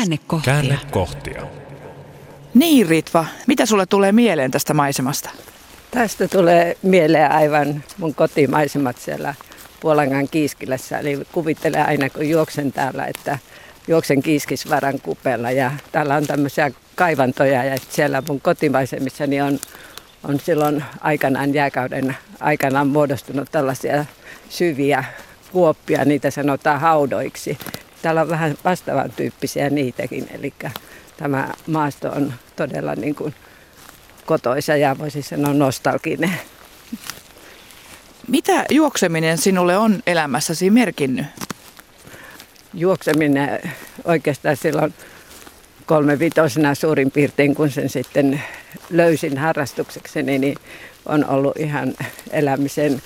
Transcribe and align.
Käännekohtia. 0.00 0.52
Käännekohtia. 0.52 1.46
Niin 2.54 2.88
Ritva, 2.88 3.26
mitä 3.46 3.66
sulle 3.66 3.86
tulee 3.86 4.12
mieleen 4.12 4.50
tästä 4.50 4.74
maisemasta? 4.74 5.30
Tästä 5.90 6.28
tulee 6.28 6.76
mieleen 6.82 7.32
aivan 7.32 7.84
mun 7.98 8.14
kotimaisemat 8.14 8.98
siellä 8.98 9.34
Puolangan 9.80 10.28
Kiiskilässä. 10.28 10.98
Eli 10.98 11.18
kuvittelen 11.32 11.86
aina 11.86 12.10
kun 12.10 12.28
juoksen 12.28 12.72
täällä, 12.72 13.06
että 13.06 13.38
juoksen 13.88 14.22
Kiiskisvaran 14.22 15.00
kupella 15.00 15.50
ja 15.50 15.70
täällä 15.92 16.14
on 16.14 16.26
tämmöisiä 16.26 16.70
kaivantoja 16.94 17.64
ja 17.64 17.76
siellä 17.90 18.22
mun 18.28 18.40
kotimaisemissani 18.40 19.40
on, 19.40 19.58
on 20.24 20.40
silloin 20.40 20.84
aikanaan 21.00 21.54
jääkauden 21.54 22.16
aikanaan 22.40 22.88
muodostunut 22.88 23.48
tällaisia 23.52 24.04
syviä 24.48 25.04
kuoppia, 25.52 26.04
niitä 26.04 26.30
sanotaan 26.30 26.80
haudoiksi. 26.80 27.58
Täällä 28.02 28.20
on 28.20 28.28
vähän 28.28 28.54
vastaavan 28.64 29.10
tyyppisiä 29.10 29.70
niitäkin, 29.70 30.28
eli 30.34 30.54
tämä 31.16 31.48
maasto 31.66 32.08
on 32.08 32.32
todella 32.56 32.94
niin 32.94 33.14
kuin 33.14 33.34
kotoisa 34.26 34.76
ja 34.76 34.98
voisi 34.98 35.22
sanoa 35.22 35.54
nostalginen. 35.54 36.32
Mitä 38.28 38.64
juokseminen 38.70 39.38
sinulle 39.38 39.78
on 39.78 40.02
elämässäsi 40.06 40.70
merkinnyt? 40.70 41.26
Juokseminen 42.74 43.60
oikeastaan 44.04 44.56
silloin 44.56 44.94
kolmevitosena 45.86 46.74
suurin 46.74 47.10
piirtein, 47.10 47.54
kun 47.54 47.70
sen 47.70 47.88
sitten 47.88 48.42
löysin 48.90 49.38
harrastuksekseni, 49.38 50.38
niin 50.38 50.56
on 51.06 51.24
ollut 51.24 51.56
ihan 51.56 51.94
elämisen 52.30 53.02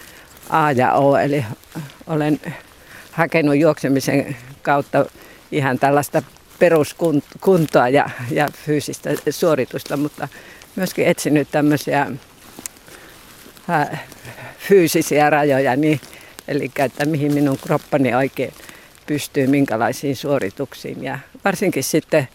A 0.51 0.73
ja 0.73 0.93
O. 0.93 1.17
Eli 1.17 1.45
olen 2.07 2.41
hakenut 3.13 3.57
juoksemisen 3.57 4.37
kautta 4.65 5.07
ihan 5.53 5.79
tällaista 5.79 6.23
peruskuntoa 6.59 7.89
ja, 7.89 8.11
ja 8.31 8.49
fyysistä 8.67 9.11
suoritusta, 9.31 9.97
mutta 9.97 10.29
myöskin 10.77 11.07
etsinyt 11.07 11.49
tämmöisiä 11.51 12.11
ää, 13.69 13.99
fyysisiä 14.59 15.31
rajoja, 15.31 15.77
niin, 15.77 16.01
eli 16.49 16.71
että 16.79 17.05
mihin 17.05 17.35
minun 17.35 17.59
kroppani 17.63 18.15
oikein 18.15 18.53
pystyy, 19.07 19.47
minkälaisiin 19.47 20.17
suorituksiin. 20.17 21.05
Ja 21.05 21.19
varsinkin 21.45 21.85
sitten, 21.85 22.29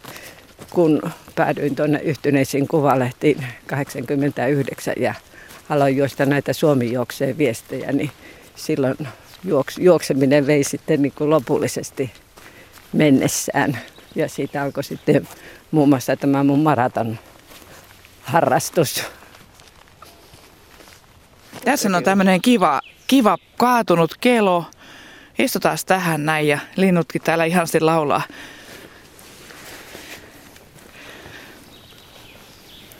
kun 0.69 1.01
päädyin 1.35 1.75
tuonne 1.75 1.99
yhtyneisiin 2.03 2.67
kuvalehtiin 2.67 3.45
89 3.65 4.93
ja 4.97 5.13
aloin 5.69 5.97
juosta 5.97 6.25
näitä 6.25 6.53
Suomi 6.53 6.91
juokseen 6.93 7.37
viestejä, 7.37 7.91
niin 7.91 8.11
silloin 8.55 8.97
juoks, 9.43 9.77
juokseminen 9.77 10.47
vei 10.47 10.63
sitten 10.63 11.01
niin 11.01 11.13
kuin 11.15 11.29
lopullisesti 11.29 12.11
mennessään. 12.93 13.79
Ja 14.15 14.29
siitä 14.29 14.63
alkoi 14.63 14.83
sitten 14.83 15.27
muun 15.71 15.89
muassa 15.89 16.15
tämä 16.15 16.43
mun 16.43 16.63
maraton 16.63 17.19
harrastus. 18.21 19.03
Tässä 21.65 21.89
on 21.97 22.03
tämmöinen 22.03 22.41
kiva, 22.41 22.81
kiva 23.07 23.37
kaatunut 23.57 24.15
kelo. 24.21 24.65
Istutaan 25.39 25.77
tähän 25.85 26.25
näin 26.25 26.47
ja 26.47 26.59
linnutkin 26.75 27.21
täällä 27.21 27.45
ihan 27.45 27.67
sitten 27.67 27.85
laulaa. 27.85 28.21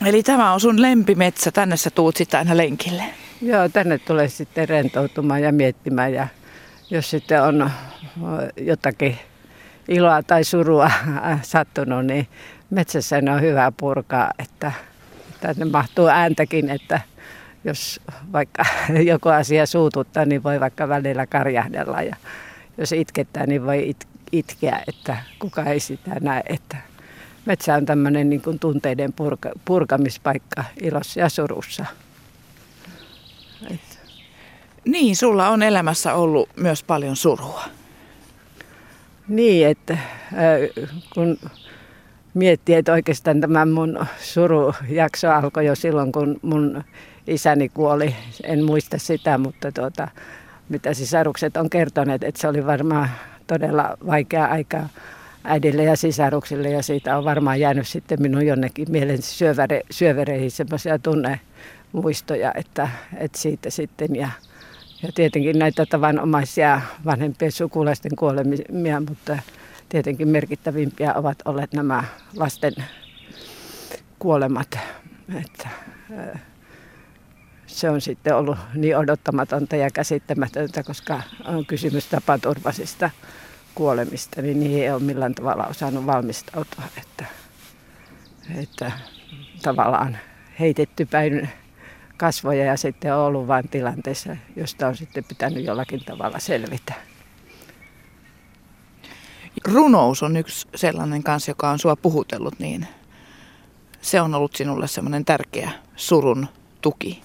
Eli 0.06 0.24
tämä 0.24 0.54
on 0.54 0.60
sun 0.60 0.82
lempimetsä, 0.82 1.52
tänne 1.52 1.78
sä 1.78 1.90
tuut 1.90 2.18
sitten 2.18 2.38
aina 2.38 2.58
lenkille. 2.58 3.04
Joo, 3.42 3.70
tänne 3.70 3.98
tulee 3.98 4.28
sitten 4.28 4.70
rentoutumaan 4.70 5.42
ja 5.42 5.52
miettimään 5.52 6.14
ja 6.14 6.28
jos 6.90 7.10
sitten 7.10 7.44
on 7.44 7.72
jotakin 8.58 9.18
iloa 9.88 10.24
tai 10.24 10.44
surua 10.44 10.92
sattunut, 11.42 12.06
niin 12.06 12.28
metsässä 12.70 13.22
ne 13.22 13.32
on 13.32 13.42
hyvä 13.42 13.72
purkaa, 13.78 14.32
että 14.40 14.72
tänne 15.42 15.66
mahtuu 15.66 16.08
ääntäkin, 16.08 16.70
että 16.70 17.02
jos 17.64 18.00
vaikka 18.34 18.66
joku 19.12 19.30
asia 19.30 19.66
suututtaa, 19.66 20.26
niin 20.26 20.44
voi 20.44 20.60
vaikka 20.60 20.90
välillä 20.90 21.28
karjahdella 21.28 22.02
ja 22.02 22.16
jos 22.78 22.92
itkettää, 22.92 23.46
niin 23.46 23.66
voi 23.66 23.90
it- 23.90 24.08
itkeä, 24.32 24.82
että 24.88 25.18
kuka 25.40 25.64
ei 25.64 25.80
sitä 25.80 26.12
näe, 26.22 26.44
että 26.46 26.78
metsä 27.46 27.76
on 27.76 27.86
tämmöinen 27.86 28.30
niin 28.30 28.60
tunteiden 28.60 29.14
purka- 29.14 29.60
purkamispaikka 29.66 30.64
ilossa 30.82 31.20
ja 31.20 31.30
surussa. 31.30 31.86
Niin, 34.86 35.16
sulla 35.16 35.50
on 35.50 35.64
elämässä 35.64 36.14
ollut 36.14 36.50
myös 36.56 36.84
paljon 36.84 37.16
surua. 37.16 37.64
Niin, 39.28 39.68
että 39.68 39.98
kun 41.14 41.38
miettii, 42.34 42.76
että 42.76 42.92
oikeastaan 42.92 43.42
tämä 43.42 43.66
mun 43.66 44.06
surujakso 44.22 45.30
alkoi 45.32 45.66
jo 45.66 45.76
silloin, 45.76 46.12
kun 46.12 46.40
mun 46.42 46.84
isäni 47.28 47.70
kuoli. 47.70 48.16
En 48.44 48.64
muista 48.64 48.98
sitä, 48.98 49.38
mutta 49.38 49.72
tuota, 49.72 50.08
mitä 50.70 50.94
sisarukset 50.94 51.58
on 51.58 51.70
kertoneet, 51.70 52.24
että 52.24 52.42
se 52.42 52.48
oli 52.48 52.66
varmaan 52.66 53.10
todella 53.48 53.98
vaikea 54.06 54.46
aika 54.46 54.80
äidille 55.44 55.84
ja 55.84 55.98
sisaruksille 55.98 56.70
ja 56.70 56.84
siitä 56.84 57.18
on 57.18 57.26
varmaan 57.26 57.60
jäänyt 57.60 57.88
sitten 57.88 58.22
minun 58.22 58.46
jonnekin 58.46 58.92
mielen 58.92 59.22
syövere, 59.22 59.82
syövereihin 59.92 60.52
semmoisia 60.52 61.00
tunnemuistoja, 61.00 62.54
että, 62.56 62.90
että 63.18 63.38
siitä 63.38 63.70
sitten 63.70 64.16
ja, 64.16 64.30
ja 65.04 65.12
tietenkin 65.16 65.60
näitä 65.60 65.86
tavanomaisia 65.86 66.82
vanhempien 67.06 67.52
sukulaisten 67.52 68.16
kuolemia, 68.16 69.00
mutta 69.00 69.40
tietenkin 69.90 70.28
merkittävimpiä 70.28 71.14
ovat 71.14 71.38
olleet 71.46 71.74
nämä 71.74 72.04
lasten 72.36 72.74
kuolemat. 74.20 74.80
Että, 75.42 75.70
se 77.68 77.90
on 77.90 78.02
sitten 78.02 78.36
ollut 78.36 78.58
niin 78.74 78.98
odottamatonta 78.98 79.76
ja 79.76 79.90
käsittämätöntä, 79.92 80.84
koska 80.84 81.22
on 81.46 81.66
kysymys 81.66 82.08
tapaturmaisista 82.08 83.10
kuolemista, 83.76 84.42
niin 84.42 84.60
niihin 84.60 84.84
ei 84.84 84.92
ole 84.92 85.00
millään 85.02 85.36
tavalla 85.36 85.68
osannut 85.68 86.06
valmistautua. 86.06 86.84
Että, 86.98 87.26
että 88.56 88.92
tavallaan 89.62 90.18
heitetty 90.60 91.06
päin 91.06 91.50
kasvoja 92.20 92.66
ja 92.66 92.78
sitten 92.78 93.16
on 93.16 93.20
ollut 93.20 93.48
vain 93.48 93.70
tilanteessa, 93.70 94.36
josta 94.56 94.88
on 94.88 94.96
sitten 94.96 95.24
pitänyt 95.24 95.66
jollakin 95.66 96.06
tavalla 96.06 96.40
selvitä. 96.40 96.94
Runous 99.66 100.24
on 100.24 100.38
yksi 100.38 100.68
sellainen 100.76 101.24
kanssa, 101.24 101.52
joka 101.52 101.70
on 101.70 101.80
sua 101.80 101.96
puhutellut, 101.96 102.60
niin 102.60 102.88
se 104.02 104.22
on 104.22 104.36
ollut 104.36 104.56
sinulle 104.56 104.88
semmoinen 104.88 105.26
tärkeä 105.26 105.72
surun 105.96 106.48
tuki. 106.82 107.22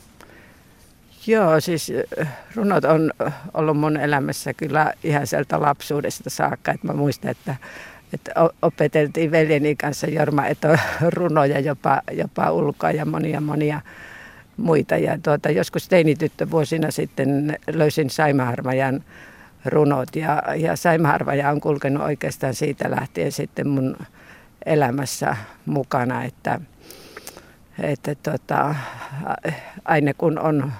Joo, 1.26 1.60
siis 1.60 1.92
äh, 2.20 2.28
runot 2.54 2.84
on 2.84 3.12
ollut 3.54 3.76
mun 3.76 3.96
elämässä 3.96 4.54
kyllä 4.54 4.92
ihan 5.04 5.26
sieltä 5.26 5.60
lapsuudesta 5.60 6.30
saakka. 6.30 6.72
Että 6.72 6.86
mä 6.86 6.92
muistan, 6.92 7.30
että, 7.30 7.56
että 8.12 8.32
opeteltiin 8.62 9.30
veljeni 9.30 9.76
kanssa 9.76 10.06
Jorma 10.06 10.46
että 10.46 10.78
runoja 11.16 11.60
jopa, 11.60 12.02
jopa 12.12 12.50
ulkoa 12.50 12.90
ja 12.90 13.04
monia 13.04 13.40
monia 13.40 13.80
muita. 14.56 14.96
Ja 14.96 15.18
tuota, 15.22 15.50
joskus 15.50 15.88
teinityttö 15.88 16.50
vuosina 16.50 16.90
sitten 16.90 17.58
löysin 17.72 18.10
Saimaharmajan 18.10 19.04
runot 19.64 20.16
ja, 20.16 20.42
ja 20.56 20.76
Saimaharvaja 20.76 21.50
on 21.50 21.60
kulkenut 21.60 22.02
oikeastaan 22.02 22.54
siitä 22.54 22.90
lähtien 22.90 23.32
sitten 23.32 23.68
mun 23.68 23.96
elämässä 24.66 25.36
mukana, 25.66 26.24
että, 26.24 26.60
että 27.82 28.14
tota, 28.14 28.74
aina 29.84 30.14
kun 30.14 30.38
on 30.38 30.72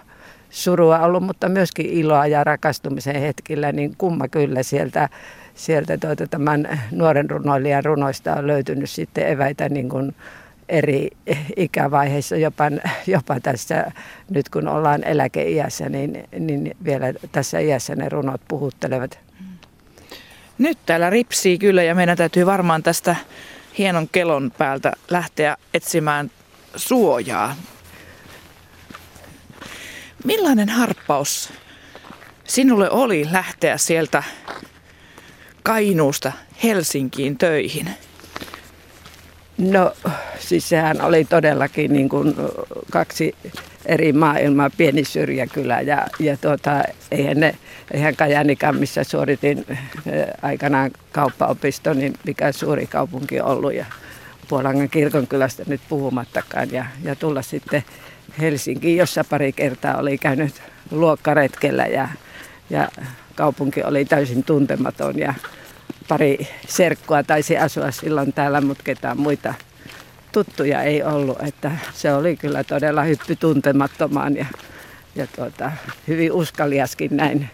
surua 0.51 0.99
ollut, 0.99 1.23
mutta 1.23 1.49
myöskin 1.49 1.87
iloa 1.87 2.27
ja 2.27 2.45
rakastumisen 2.45 3.21
hetkillä, 3.21 3.73
niin 3.73 3.95
kumma 3.99 4.29
kyllä 4.29 4.62
sieltä, 4.62 5.09
sieltä 5.55 5.99
tuota, 5.99 6.27
tämän 6.27 6.81
nuoren 6.91 7.31
runoilijan 7.31 7.85
runoista 7.85 8.35
on 8.35 8.47
löytynyt 8.47 8.91
sitten 8.91 9.29
eväitä 9.29 9.69
niin 9.69 9.88
kuin 9.88 10.15
eri 10.69 11.11
ikävaiheissa, 11.56 12.37
jopa, 12.37 12.64
jopa 13.06 13.40
tässä 13.40 13.93
nyt 14.31 14.49
kun 14.49 14.69
ollaan 14.69 15.05
eläkeiässä, 15.05 15.88
niin, 15.88 16.25
niin 16.38 16.76
vielä 16.84 17.06
tässä 17.32 17.58
iässä 17.58 17.94
ne 17.94 18.08
runot 18.08 18.40
puhuttelevat. 18.49 19.19
Nyt 20.58 20.78
täällä 20.87 21.11
ripsii 21.11 21.58
kyllä 21.58 21.82
ja 21.82 21.94
meidän 21.94 22.16
täytyy 22.16 22.46
varmaan 22.46 22.82
tästä 22.82 23.16
hienon 23.78 24.08
kelon 24.08 24.52
päältä 24.58 24.93
lähteä 25.11 25.56
etsimään 25.75 26.31
suojaa. 26.76 27.56
Millainen 30.25 30.69
harppaus 30.69 31.52
sinulle 32.44 32.90
oli 32.90 33.28
lähteä 33.32 33.78
sieltä 33.78 34.22
Kainuusta 35.62 36.32
Helsinkiin 36.62 37.38
töihin? 37.38 37.90
No 39.59 39.93
siis 40.39 40.69
sehän 40.69 41.01
oli 41.01 41.25
todellakin 41.25 41.93
niin 41.93 42.09
kuin 42.09 42.35
kaksi 42.91 43.35
eri 43.87 44.12
maailmaa, 44.12 44.71
pieni 44.77 45.05
syrjäkylä 45.05 45.81
ja, 45.81 46.06
ja 46.19 46.37
tuota, 46.37 46.83
eihän, 47.11 47.41
ne, 47.41 47.55
eihän 47.91 48.17
Kajanikaan, 48.17 48.77
missä 48.77 49.05
suoritin 49.05 49.67
aikanaan 50.43 50.91
kauppaopisto, 51.12 51.93
niin 51.93 52.15
mikä 52.27 52.53
suuri 52.53 52.87
kaupunki 52.87 53.41
ollut 53.41 53.75
ja 53.75 53.87
Puolangan 54.49 54.89
kirkonkylästä 54.89 55.62
nyt 55.67 55.81
puhumattakaan 55.89 56.73
ja, 56.73 56.85
ja 57.03 57.17
tulla 57.17 57.43
sitten 57.43 57.85
Helsinkiin, 58.41 58.97
jossa 58.97 59.25
pari 59.25 59.53
kertaa 59.53 59.97
oli 59.97 60.19
käynyt 60.19 60.62
luokkaretkellä 60.91 61.87
ja, 61.87 62.09
ja 62.71 62.89
kaupunki 63.35 63.83
oli 63.83 64.05
täysin 64.05 64.45
tuntematon 64.45 65.19
ja 65.19 65.35
pari 66.09 66.49
serkkua 66.69 67.23
taisi 67.23 67.59
asua 67.59 67.91
silloin 67.91 68.33
täällä, 68.33 68.61
mutta 68.61 68.85
ketään 68.85 69.21
muita 69.21 69.55
tuttuja 70.33 70.83
ei 70.83 71.03
ollut. 71.03 71.39
Että 71.43 71.71
se 71.95 72.15
oli 72.15 72.37
kyllä 72.37 72.65
todella 72.65 73.03
hyppy 73.03 73.37
tuntemattomaan 73.37 74.37
ja, 74.37 74.47
ja 75.15 75.27
tuota, 75.27 75.73
hyvin 76.09 76.33
uskaliaskin 76.33 77.17
näin 77.17 77.51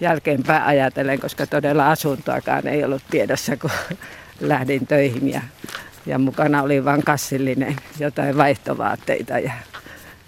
jälkeenpäin 0.00 0.62
ajatellen, 0.62 1.20
koska 1.20 1.46
todella 1.46 1.90
asuntoakaan 1.90 2.66
ei 2.66 2.84
ollut 2.84 3.02
tiedossa, 3.10 3.56
kun 3.56 3.70
lähdin 4.40 4.86
töihin 4.86 5.30
ja, 5.32 5.40
ja 6.06 6.18
mukana 6.18 6.62
oli 6.62 6.84
vain 6.84 7.02
kassillinen 7.02 7.76
jotain 7.98 8.36
vaihtovaatteita 8.36 9.38
ja 9.38 9.52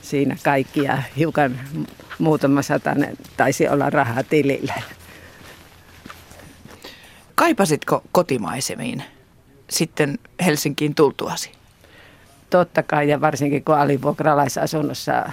siinä 0.03 0.37
kaikki 0.43 0.83
ja 0.83 1.03
hiukan 1.17 1.61
muutama 2.19 2.63
satanen 2.63 3.17
taisi 3.37 3.69
olla 3.69 3.91
rahaa 3.91 4.23
tilillä. 4.23 4.75
Kaipasitko 7.41 8.03
kotimaisemiin 8.13 9.03
sitten 9.71 10.19
Helsinkiin 10.45 10.95
tultuasi? 10.95 11.51
Totta 12.51 12.83
kai 12.83 13.09
ja 13.09 13.21
varsinkin 13.21 13.65
kun 13.65 13.75
alivuokralaisasunnossa 13.75 15.31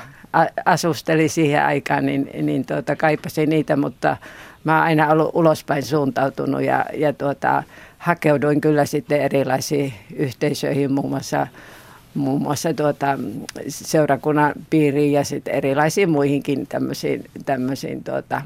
asusteli 0.65 1.29
siihen 1.29 1.65
aikaan, 1.65 2.05
niin, 2.05 2.29
niin 2.41 2.65
tuota, 2.65 2.95
kaipasin 2.95 3.49
niitä, 3.49 3.75
mutta 3.75 4.17
mä 4.63 4.75
oon 4.75 4.83
aina 4.83 5.07
ollut 5.11 5.31
ulospäin 5.33 5.83
suuntautunut 5.83 6.61
ja, 6.61 6.85
ja 6.93 7.13
tuota, 7.13 7.63
hakeuduin 7.97 8.61
kyllä 8.61 8.85
sitten 8.85 9.21
erilaisiin 9.21 9.93
yhteisöihin, 10.15 10.91
muun 10.91 11.09
muassa 11.09 11.47
muun 12.13 12.41
muassa 12.41 12.73
tuota, 12.73 13.19
seurakunnan 13.67 14.53
piiriin 14.69 15.11
ja 15.11 15.23
sitten 15.23 15.55
erilaisiin 15.55 16.09
muihinkin 16.09 16.67
tämmöisiin, 16.67 17.25
tämmöisiin 17.45 18.03
tuota, 18.03 18.41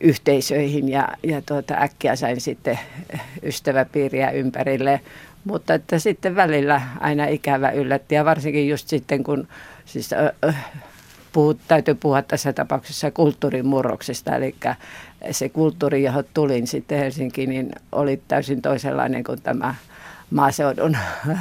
yhteisöihin 0.00 0.88
ja, 0.88 1.08
ja 1.22 1.42
tuota, 1.42 1.74
äkkiä 1.74 2.16
sain 2.16 2.40
sitten 2.40 2.78
ystäväpiiriä 3.42 4.30
ympärille. 4.30 5.00
Mutta 5.44 5.74
että 5.74 5.98
sitten 5.98 6.36
välillä 6.36 6.80
aina 7.00 7.26
ikävä 7.26 7.70
yllätti 7.70 8.14
ja 8.14 8.24
varsinkin 8.24 8.68
just 8.68 8.88
sitten 8.88 9.24
kun 9.24 9.48
siis, 9.84 10.10
äh, 10.44 10.56
puhut, 11.32 11.58
täytyy 11.68 11.94
puhua 11.94 12.22
tässä 12.22 12.52
tapauksessa 12.52 13.10
kulttuurin 13.10 13.66
murroksesta, 13.66 14.36
eli 14.36 14.54
se 15.30 15.48
kulttuuri, 15.48 16.02
johon 16.02 16.24
tulin 16.34 16.66
sitten 16.66 16.98
Helsinkiin, 16.98 17.50
niin 17.50 17.72
oli 17.92 18.22
täysin 18.28 18.62
toisenlainen 18.62 19.24
kuin 19.24 19.42
tämä 19.42 19.74
maaseudun 20.30 20.96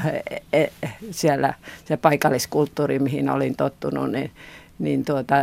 e, 0.54 0.60
e, 0.64 0.90
siellä 1.12 1.54
se 1.86 1.98
paikalliskulttuuri, 1.98 3.00
mihin 3.00 3.30
olin 3.30 3.56
tottunut, 3.56 4.12
niin, 4.12 4.32
niin 4.80 5.06
tuota, 5.06 5.36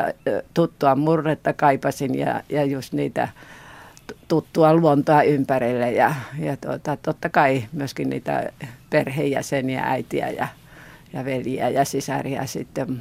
tuttua 0.55 0.95
murretta 0.95 1.53
kaipasin 1.53 2.19
ja, 2.19 2.43
ja 2.49 2.65
just 2.65 2.93
niitä 2.93 3.29
tuttua 4.29 4.75
luontoa 4.75 5.23
ympärille 5.23 5.93
ja, 5.93 6.15
ja 6.39 6.57
tuota, 6.57 6.97
totta 6.97 7.29
kai 7.29 7.65
myöskin 7.73 8.11
niitä 8.11 8.53
perheenjäseniä, 8.91 9.83
äitiä 9.83 10.29
ja, 10.29 10.49
ja 11.13 11.25
veljiä 11.25 11.69
ja 11.69 11.85
sisäriä 11.85 12.47
sitten. 12.47 13.01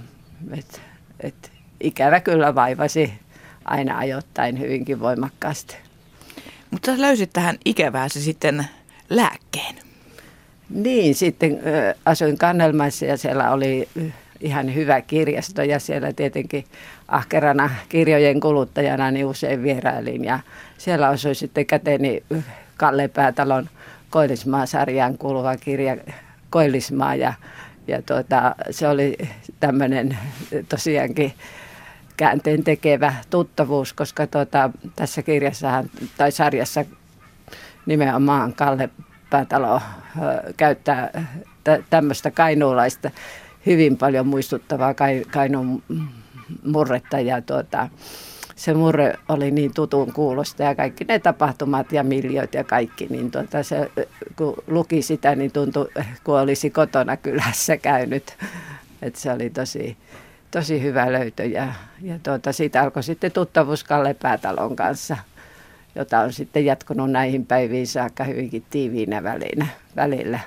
Et, 0.51 0.81
et, 1.19 1.51
ikävä 1.81 2.19
kyllä 2.19 2.55
vaivasi 2.55 3.13
aina 3.65 3.97
ajoittain 3.97 4.59
hyvinkin 4.59 4.99
voimakkaasti. 4.99 5.77
Mutta 6.71 6.91
löysit 6.97 7.33
tähän 7.33 7.57
ikävääsi 7.65 8.21
sitten 8.21 8.67
lääkkeen. 9.09 9.75
Niin, 10.69 11.15
sitten 11.15 11.59
asuin 12.05 12.37
Kannelmaissa 12.37 13.05
ja 13.05 13.17
siellä 13.17 13.51
oli 13.51 13.89
ihan 14.41 14.75
hyvä 14.75 15.01
kirjasto 15.01 15.63
ja 15.63 15.79
siellä 15.79 16.13
tietenkin 16.13 16.65
ahkerana 17.07 17.69
kirjojen 17.89 18.39
kuluttajana 18.39 19.11
niin 19.11 19.25
usein 19.25 19.63
vierailin 19.63 20.25
ja 20.25 20.39
siellä 20.77 21.09
osui 21.09 21.35
sitten 21.35 21.65
käteeni 21.65 22.23
Kalle 22.77 23.07
Päätalon 23.07 23.69
Koillismaa-sarjaan 24.09 25.17
kuuluva 25.17 25.57
kirja 25.57 25.97
Koillismaa 26.49 27.15
ja, 27.15 27.33
ja 27.87 28.01
tuota, 28.01 28.55
se 28.71 28.87
oli 28.87 29.17
tämmöinen 29.59 30.17
tosiaankin 30.69 31.33
käänteen 32.17 32.63
tekevä 32.63 33.13
tuttavuus, 33.29 33.93
koska 33.93 34.27
tuota, 34.27 34.69
tässä 34.95 35.21
kirjassa 35.23 35.83
tai 36.17 36.31
sarjassa 36.31 36.85
nimenomaan 37.85 38.53
Kalle 38.53 38.89
Päätalo 39.29 39.81
käyttää 40.57 41.25
tämmöistä 41.89 42.31
kainuulaista 42.31 43.11
hyvin 43.67 43.97
paljon 43.97 44.27
muistuttavaa 44.27 44.93
kainuun 45.31 45.83
murretta 46.65 47.19
ja 47.19 47.41
tuota, 47.41 47.89
se 48.55 48.73
murre 48.73 49.13
oli 49.29 49.51
niin 49.51 49.73
tutun 49.73 50.13
kuulosta 50.13 50.63
ja 50.63 50.75
kaikki 50.75 51.03
ne 51.03 51.19
tapahtumat 51.19 51.91
ja 51.91 52.03
miljoit 52.03 52.53
ja 52.53 52.63
kaikki, 52.63 53.07
niin 53.09 53.31
tuota, 53.31 53.63
se, 53.63 53.91
kun 54.35 54.55
luki 54.67 55.01
sitä, 55.01 55.35
niin 55.35 55.51
tuntui, 55.51 55.89
kun 56.23 56.39
olisi 56.39 56.69
kotona 56.69 57.17
kylässä 57.17 57.77
käynyt. 57.77 58.37
että 59.01 59.19
se 59.19 59.31
oli 59.31 59.49
tosi, 59.49 59.97
tosi 60.51 60.81
hyvä 60.81 61.13
löytö 61.13 61.45
ja, 61.45 61.73
ja 62.01 62.19
tuota, 62.23 62.53
siitä 62.53 62.81
alkoi 62.81 63.03
sitten 63.03 63.31
tuttavuus 63.31 63.83
Kalle 63.83 64.13
Päätalon 64.13 64.75
kanssa– 64.75 65.17
jota 65.97 66.19
on 66.19 66.33
sitten 66.33 66.65
jatkunut 66.65 67.11
näihin 67.11 67.45
päiviin 67.45 67.87
saakka 67.87 68.23
hyvinkin 68.23 68.63
tiiviinä 68.69 69.23
välinä, 69.23 69.67
välillä. 69.95 70.39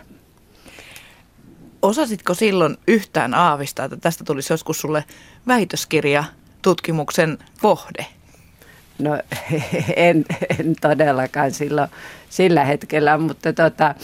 Osasitko 1.83 2.35
silloin 2.35 2.77
yhtään 2.89 3.35
aavistaa, 3.35 3.85
että 3.85 3.97
tästä 3.97 4.25
tulisi 4.25 4.53
joskus 4.53 4.81
sulle 4.81 5.05
väitöskirja 5.47 6.25
tutkimuksen 6.63 7.39
kohde? 7.61 8.07
No 8.99 9.19
en, 9.97 10.25
en 10.59 10.75
todellakaan 10.81 11.51
silloin, 11.51 11.89
sillä 12.31 12.65
hetkellä, 12.65 13.19
mutta 13.19 13.53
tota, 13.53 13.95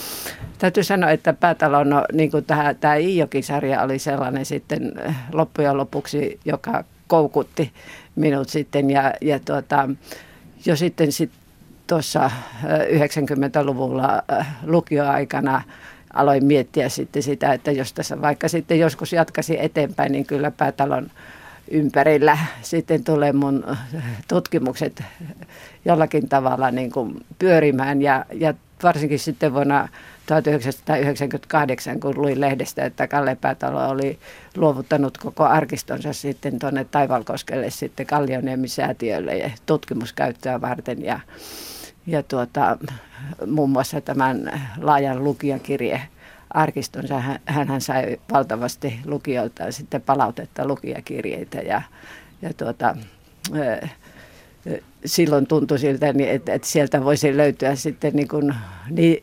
täytyy 0.58 0.84
sanoa, 0.84 1.10
että 1.10 1.32
Päätalo, 1.32 1.84
no, 1.84 2.04
niin 2.12 2.30
kuin 2.30 2.44
tämä, 2.44 2.94
Iijoki-sarja 3.00 3.82
oli 3.82 3.98
sellainen 3.98 4.44
sitten 4.44 4.92
loppujen 5.32 5.76
lopuksi, 5.76 6.40
joka 6.44 6.84
koukutti 7.06 7.72
minut 8.16 8.48
sitten 8.48 8.90
ja, 8.90 9.12
ja 9.20 9.40
tuota, 9.40 9.88
jo 10.66 10.76
sitten 10.76 11.12
sit 11.12 11.30
tuossa 11.86 12.30
90-luvulla 12.64 14.22
lukioaikana 14.62 15.62
aloin 16.16 16.44
miettiä 16.44 16.88
sitten 16.88 17.22
sitä, 17.22 17.52
että 17.52 17.70
jos 17.70 17.92
tässä 17.92 18.22
vaikka 18.22 18.48
sitten 18.48 18.78
joskus 18.78 19.12
jatkasi 19.12 19.56
eteenpäin, 19.60 20.12
niin 20.12 20.26
kyllä 20.26 20.50
päätalon 20.50 21.10
ympärillä 21.70 22.38
sitten 22.62 23.04
tulee 23.04 23.32
mun 23.32 23.64
tutkimukset 24.28 25.02
jollakin 25.84 26.28
tavalla 26.28 26.70
niin 26.70 26.90
kuin 26.92 27.24
pyörimään. 27.38 28.02
Ja, 28.02 28.24
ja 28.32 28.54
varsinkin 28.82 29.18
sitten 29.18 29.54
vuonna 29.54 29.88
1998, 30.26 32.00
kun 32.00 32.22
luin 32.22 32.40
lehdestä, 32.40 32.84
että 32.84 33.08
Kalle 33.08 33.36
Päätalo 33.40 33.88
oli 33.88 34.18
luovuttanut 34.56 35.18
koko 35.18 35.44
arkistonsa 35.44 36.12
sitten 36.12 36.58
tuonne 36.58 36.84
Taivalkoskelle 36.84 37.70
sitten 37.70 38.06
Kallioniemisäätiölle 38.06 39.36
ja 39.36 39.50
tutkimuskäyttöä 39.66 40.60
varten. 40.60 41.04
Ja, 41.04 41.20
ja 42.06 42.22
tuota, 42.22 42.78
muun 43.46 43.70
muassa 43.70 44.00
tämän 44.00 44.62
laajan 44.80 45.24
lukijakirje 45.24 46.02
arkistonsa. 46.56 47.20
Hän, 47.20 47.68
hän 47.68 47.80
sai 47.80 48.16
valtavasti 48.32 49.00
lukijoilta 49.04 49.72
sitten 49.72 50.02
palautetta 50.02 50.66
lukijakirjeitä 50.68 51.58
ja, 51.58 51.82
ja 52.42 52.54
tuota, 52.54 52.96
silloin 55.04 55.46
tuntui 55.46 55.78
siltä, 55.78 56.12
niin 56.12 56.30
että, 56.30 56.54
että 56.54 56.68
sieltä 56.68 57.04
voisi 57.04 57.36
löytyä 57.36 57.74
sitten 57.74 58.12
niin 58.16 58.28
kuin, 58.28 58.54
niin, 58.90 59.18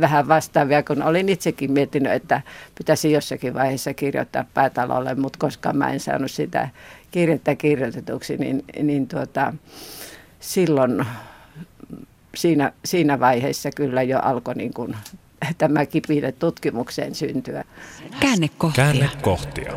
vähän 0.00 0.28
vastaavia, 0.28 0.82
kun 0.82 1.02
olin 1.02 1.28
itsekin 1.28 1.72
miettinyt, 1.72 2.12
että 2.12 2.42
pitäisi 2.78 3.12
jossakin 3.12 3.54
vaiheessa 3.54 3.94
kirjoittaa 3.94 4.44
päätalolle, 4.54 5.14
mutta 5.14 5.38
koska 5.38 5.72
mä 5.72 5.90
en 5.90 6.00
saanut 6.00 6.30
sitä 6.30 6.68
kirjettä 7.10 7.54
kirjoitetuksi, 7.54 8.36
niin, 8.36 8.64
niin 8.82 9.08
tuota, 9.08 9.54
silloin 10.40 11.06
siinä, 12.36 12.72
siinä 12.84 13.20
vaiheessa 13.20 13.70
kyllä 13.70 14.02
jo 14.02 14.18
alkoi 14.18 14.54
niin 14.54 14.74
kuin, 14.74 14.96
tämä 15.58 15.86
kipile 15.86 16.32
tutkimukseen 16.32 17.14
syntyä. 17.14 17.64
Käännekohtia. 18.20 18.84
Käännekohtia. 18.84 19.72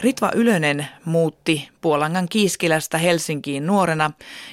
Ritva 0.00 0.30
Ylönen 0.34 0.86
muutti 1.04 1.68
Puolangan 1.80 2.28
Kiiskilästä 2.28 2.98
Helsinkiin 2.98 3.66
nuorena 3.66 4.10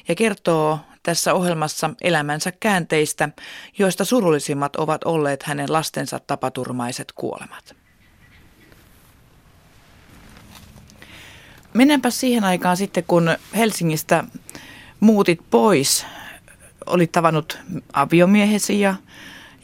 ja 0.08 0.16
kertoo 0.16 0.80
tässä 1.04 1.34
ohjelmassa 1.34 1.90
elämänsä 2.02 2.52
käänteistä, 2.60 3.30
joista 3.78 4.06
surullisimmat 4.06 4.75
ovat 4.75 5.04
olleet 5.04 5.44
hänen 5.44 5.74
lastensa 5.74 6.20
tapaturmaiset 6.20 7.12
kuolemat. 7.12 7.75
Mennäänpä 11.74 12.10
siihen 12.10 12.44
aikaan 12.44 12.78
sitten, 12.78 13.04
kun 13.08 13.38
Helsingistä 13.56 14.24
muutit 15.00 15.40
pois. 15.50 16.06
Olit 16.86 17.12
tavannut 17.12 17.60
aviomiehesi 17.94 18.80
ja, 18.80 18.96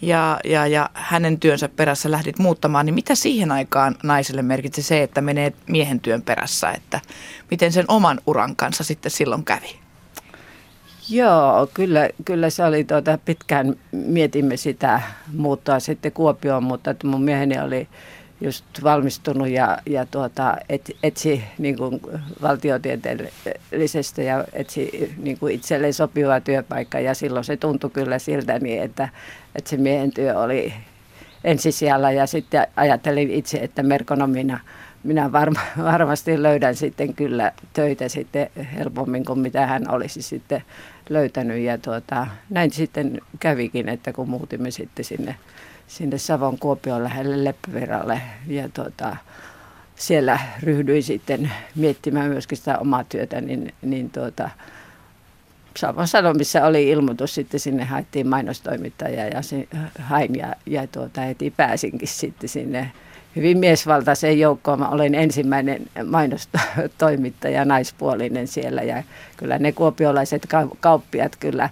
ja, 0.02 0.40
ja, 0.46 0.68
ja 0.68 0.90
hänen 0.94 1.40
työnsä 1.40 1.70
perässä 1.70 2.12
lähdit 2.12 2.40
muuttamaan. 2.40 2.86
Niin 2.86 2.94
mitä 2.94 3.16
siihen 3.16 3.52
aikaan 3.52 3.96
naiselle 4.04 4.42
merkitsi 4.42 4.82
se, 4.82 5.04
että 5.04 5.22
menee 5.22 5.54
miehen 5.68 6.00
työn 6.00 6.22
perässä? 6.22 6.72
Että 6.72 7.00
miten 7.52 7.72
sen 7.72 7.86
oman 7.88 8.20
uran 8.28 8.56
kanssa 8.56 8.84
sitten 8.84 9.12
silloin 9.12 9.46
kävi? 9.46 9.80
Joo, 11.10 11.70
kyllä, 11.74 12.10
kyllä 12.26 12.50
se 12.50 12.64
oli 12.64 12.84
tuota, 12.84 13.18
pitkään 13.26 13.76
mietimme 13.92 14.58
sitä 14.58 15.02
muuttaa 15.34 15.80
sitten 15.80 16.12
Kuopioon, 16.12 16.64
mutta 16.64 16.92
että 16.92 17.08
mun 17.08 17.24
mieheni 17.24 17.60
oli 17.60 17.88
just 18.42 18.66
valmistunut 18.84 19.48
ja, 19.48 19.78
ja 19.86 20.06
tuota, 20.06 20.58
et, 20.70 20.92
etsi 21.04 21.44
niin 21.58 21.78
kuin 21.78 22.02
valtiotieteellisestä 22.42 24.22
ja 24.22 24.46
etsi 24.54 25.14
niin 25.18 25.40
kuin 25.40 25.56
itselleen 25.56 25.94
sopivaa 25.94 26.42
työpaikkaa 26.42 27.02
ja 27.02 27.14
silloin 27.14 27.46
se 27.46 27.58
tuntui 27.58 27.90
kyllä 27.90 28.20
siltä 28.20 28.60
niin, 28.60 28.84
että, 28.84 29.10
että 29.56 29.70
se 29.70 29.78
miehen 29.78 30.12
työ 30.12 30.40
oli 30.40 30.74
ensisijalla. 31.44 32.12
Ja 32.12 32.28
sitten 32.28 32.68
ajattelin 32.76 33.32
itse, 33.32 33.58
että 33.58 33.84
merkonomina 33.84 34.60
minä 35.04 35.32
varma, 35.32 35.60
varmasti 35.92 36.44
löydän 36.44 36.76
sitten 36.76 37.14
kyllä 37.14 37.52
töitä 37.74 38.10
sitten 38.10 38.50
helpommin 38.76 39.26
kuin 39.26 39.40
mitä 39.40 39.68
hän 39.68 39.92
olisi 39.92 40.22
sitten 40.22 40.64
löytänyt. 41.10 41.60
Ja 41.60 41.78
tuota, 41.78 42.28
näin 42.50 42.72
sitten 42.72 43.22
kävikin, 43.40 43.90
että 43.90 44.14
kun 44.14 44.30
muutimme 44.30 44.72
sitten 44.72 45.06
sinne 45.06 45.36
sinne 45.90 46.18
Savon 46.18 46.60
Kuopion 46.60 47.04
lähelle 47.04 47.44
Leppäviralle. 47.44 48.22
Ja 48.48 48.70
tuota, 48.70 49.16
siellä 49.96 50.40
ryhdyin 50.64 51.04
sitten 51.04 51.52
miettimään 51.76 52.30
myöskin 52.30 52.58
sitä 52.58 52.78
omaa 52.78 53.04
työtä, 53.04 53.42
niin, 53.42 53.74
niin 53.82 54.10
tuota, 54.10 54.50
Savon 55.78 56.08
Sanomissa 56.08 56.66
oli 56.66 56.90
ilmoitus, 56.90 57.36
sitten 57.36 57.60
sinne 57.60 57.84
haettiin 57.84 58.28
mainostoimittaja 58.28 59.28
ja 59.28 59.42
se, 59.42 59.68
hain 60.00 60.36
ja, 60.36 60.56
ja 60.66 60.88
tuota, 60.88 61.22
heti 61.22 61.54
pääsinkin 61.58 62.08
sitten 62.08 62.50
sinne 62.50 62.92
hyvin 63.36 63.58
miesvaltaiseen 63.58 64.40
joukkoon. 64.40 64.80
Mä 64.80 64.90
olen 64.90 65.16
ensimmäinen 65.16 65.88
mainostoimittaja, 66.06 67.66
naispuolinen 67.66 68.48
siellä 68.48 68.82
ja 68.82 69.04
kyllä 69.38 69.60
ne 69.60 69.72
kuopiolaiset 69.72 70.48
kauppiat 70.80 71.36
kyllä 71.36 71.70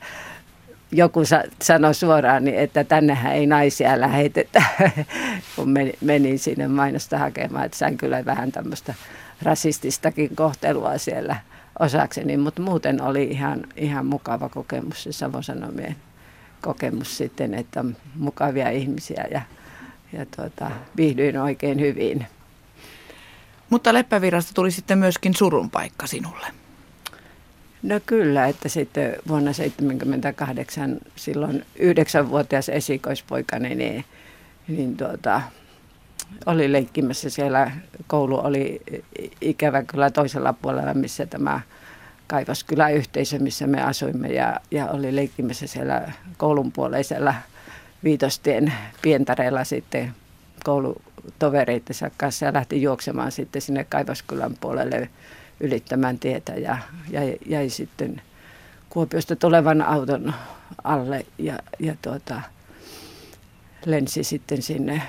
joku 0.92 1.20
sanoi 1.62 1.94
suoraan, 1.94 2.44
niin 2.46 2.58
että 2.58 2.84
tännehän 2.84 3.34
ei 3.34 3.46
naisia 3.46 4.02
lähetetä, 4.02 4.64
kun 5.56 5.70
menin 6.02 6.40
sinne 6.40 6.68
mainosta 6.68 7.18
hakemaan. 7.18 7.66
Että 7.66 7.78
sain 7.78 7.98
kyllä 7.98 8.26
vähän 8.26 8.52
tämmöistä 8.52 8.94
rasististakin 9.42 10.36
kohtelua 10.36 10.98
siellä 10.98 11.36
osakseni, 11.80 12.38
mutta 12.38 12.62
muuten 12.62 13.02
oli 13.02 13.24
ihan, 13.24 13.64
ihan 13.76 14.06
mukava 14.06 14.50
kokemus 14.50 15.04
se 15.04 15.12
Savon 15.12 15.44
Sanomien 15.44 15.96
kokemus 16.62 17.18
sitten, 17.18 17.54
että 17.54 17.86
mukavia 18.16 18.70
ihmisiä 18.70 19.26
ja, 19.32 19.42
ja 20.14 20.26
tuota, 20.36 20.72
viihdyin 20.98 21.38
oikein 21.38 21.80
hyvin. 21.80 22.28
Mutta 23.70 23.94
Leppävirrasta 23.94 24.52
tuli 24.54 24.72
sitten 24.72 24.98
myöskin 24.98 25.36
surun 25.36 25.70
paikka 25.70 26.08
sinulle. 26.08 26.48
No 27.84 28.00
kyllä, 28.06 28.48
että 28.48 28.70
sitten 28.70 29.16
vuonna 29.28 29.52
1978 29.54 30.98
silloin 31.16 31.66
yhdeksänvuotias 31.76 32.70
esikoispoikani 32.70 33.76
niin, 33.76 34.06
niin 34.68 34.98
tuota, 34.98 35.42
oli 36.46 36.72
leikkimässä 36.72 37.30
siellä. 37.30 37.72
Koulu 38.08 38.40
oli 38.44 38.82
ikävä 39.42 39.84
kyllä 39.84 40.12
toisella 40.12 40.54
puolella, 40.54 40.94
missä 40.94 41.26
tämä 41.26 41.62
kaivoskyläyhteisö, 42.28 43.40
missä 43.40 43.68
me 43.68 43.82
asuimme 43.82 44.28
ja, 44.28 44.60
ja 44.72 44.88
oli 44.88 45.16
leikkimässä 45.16 45.68
siellä 45.68 46.12
koulun 46.38 46.72
puoleisella 46.72 47.34
viitostien 48.04 48.74
pientareella 49.02 49.64
sitten 49.64 50.14
koulutovereittensa 50.64 52.12
kanssa 52.18 52.46
ja 52.46 52.54
lähti 52.54 52.82
juoksemaan 52.82 53.32
sitten 53.32 53.62
sinne 53.62 53.84
Kaivoskylän 53.84 54.54
puolelle 54.62 55.10
ylittämään 55.60 56.20
tietä 56.20 56.54
ja 56.56 56.78
jäi, 57.10 57.38
jäi 57.46 57.70
sitten 57.70 58.22
Kuopiosta 58.90 59.36
tulevan 59.36 59.82
auton 59.82 60.34
alle 60.84 61.26
ja, 61.38 61.60
ja 61.80 61.96
tuota, 62.02 62.42
lensi 63.86 64.24
sitten 64.24 64.62
sinne 64.62 65.02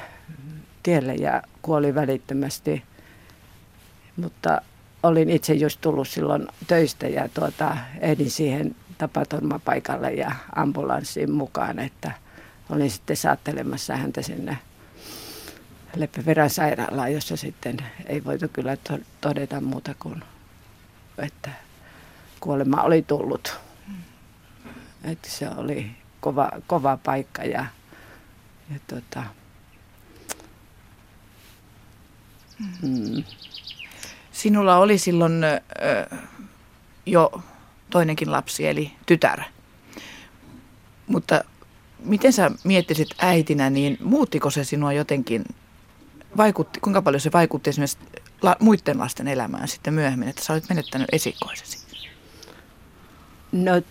tielle 0.82 1.14
ja 1.14 1.42
kuoli 1.62 1.94
välittömästi. 1.94 2.82
Mutta 4.16 4.62
olin 5.02 5.30
itse 5.30 5.54
just 5.54 5.80
tullut 5.80 6.08
silloin 6.08 6.48
töistä 6.66 7.08
ja 7.08 7.28
tuota, 7.28 7.76
ehdin 8.00 8.30
siihen 8.30 8.76
tapaturmapaikalle 8.98 10.12
ja 10.12 10.32
ambulanssiin 10.56 11.30
mukaan, 11.30 11.78
että 11.78 12.12
olin 12.70 12.90
sitten 12.90 13.16
saattelemassa 13.16 13.96
häntä 13.96 14.22
sinne 14.22 14.58
Leppäverän 15.96 16.50
sairaalaan, 16.50 17.12
jossa 17.12 17.36
sitten 17.36 17.76
ei 18.06 18.24
voitu 18.24 18.48
kyllä 18.48 18.76
todeta 19.20 19.60
muuta 19.60 19.94
kuin 19.98 20.22
että 21.18 21.50
kuolema 22.40 22.82
oli 22.82 23.02
tullut. 23.02 23.60
Että 25.04 25.30
se 25.30 25.48
oli 25.48 25.90
kova, 26.20 26.50
kova 26.66 26.96
paikka 26.96 27.42
ja, 27.42 27.66
ja 28.70 28.80
tota, 28.86 29.24
mm. 32.82 33.24
Sinulla 34.32 34.76
oli 34.76 34.98
silloin 34.98 35.44
ö, 35.44 36.16
jo 37.06 37.42
toinenkin 37.90 38.32
lapsi, 38.32 38.66
eli 38.66 38.92
tytär. 39.06 39.42
Mutta 41.06 41.44
miten 42.04 42.32
sä 42.32 42.50
miettisit 42.64 43.08
äitinä, 43.18 43.70
niin 43.70 43.98
muuttiko 44.02 44.50
se 44.50 44.64
sinua 44.64 44.92
jotenkin, 44.92 45.44
vaikutti, 46.36 46.80
kuinka 46.80 47.02
paljon 47.02 47.20
se 47.20 47.32
vaikutti 47.32 47.70
esimerkiksi 47.70 47.98
la, 48.42 48.56
muiden 48.60 48.98
lasten 48.98 49.28
elämään 49.28 49.68
sitten 49.68 49.94
myöhemmin, 49.94 50.28
että 50.28 50.44
sä 50.44 50.52
olit 50.52 50.68
menettänyt 50.68 51.08
esikoisesi? 51.12 51.78
No 53.52 53.82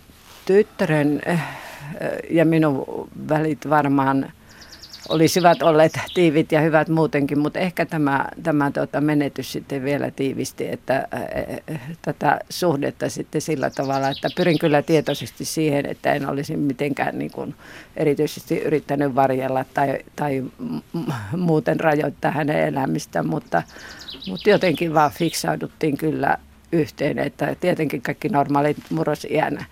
tyttären 0.45 1.21
eh, 1.25 1.39
ja 2.29 2.45
minun 2.45 2.85
välit 3.29 3.69
varmaan 3.69 4.31
olisivat 5.09 5.61
olleet 5.61 5.99
tiivit 6.13 6.51
ja 6.51 6.61
hyvät 6.61 6.89
muutenkin, 6.89 7.39
mutta 7.39 7.59
ehkä 7.59 7.85
tämä, 7.85 8.25
tämä 8.43 8.71
tuota, 8.71 9.01
menetys 9.01 9.51
sitten 9.51 9.83
vielä 9.83 10.11
tiivisti, 10.11 10.67
että 10.71 11.07
tätä 12.01 12.39
suhdetta 12.49 13.09
sitten 13.09 13.41
sillä 13.41 13.69
tavalla, 13.69 14.09
että 14.09 14.29
pyrin 14.35 14.59
kyllä 14.59 14.81
tietoisesti 14.81 15.45
siihen, 15.45 15.85
että 15.85 16.13
en 16.13 16.29
olisi 16.29 16.57
mitenkään 16.57 17.19
niin 17.19 17.31
kuin 17.31 17.55
erityisesti 17.97 18.57
yrittänyt 18.57 19.15
varjella 19.15 19.65
tai, 19.73 19.99
tai 20.15 20.43
muuten 21.37 21.79
rajoittaa 21.79 22.31
hänen 22.31 22.67
elämistä, 22.67 23.23
mutta, 23.23 23.63
mutta 24.29 24.49
jotenkin 24.49 24.93
vaan 24.93 25.11
fiksauduttiin 25.11 25.97
kyllä 25.97 26.37
yhteen, 26.71 27.19
että 27.19 27.55
tietenkin 27.59 28.01
kaikki 28.01 28.29
normaalit 28.29 28.77
murrosiän 28.89 29.65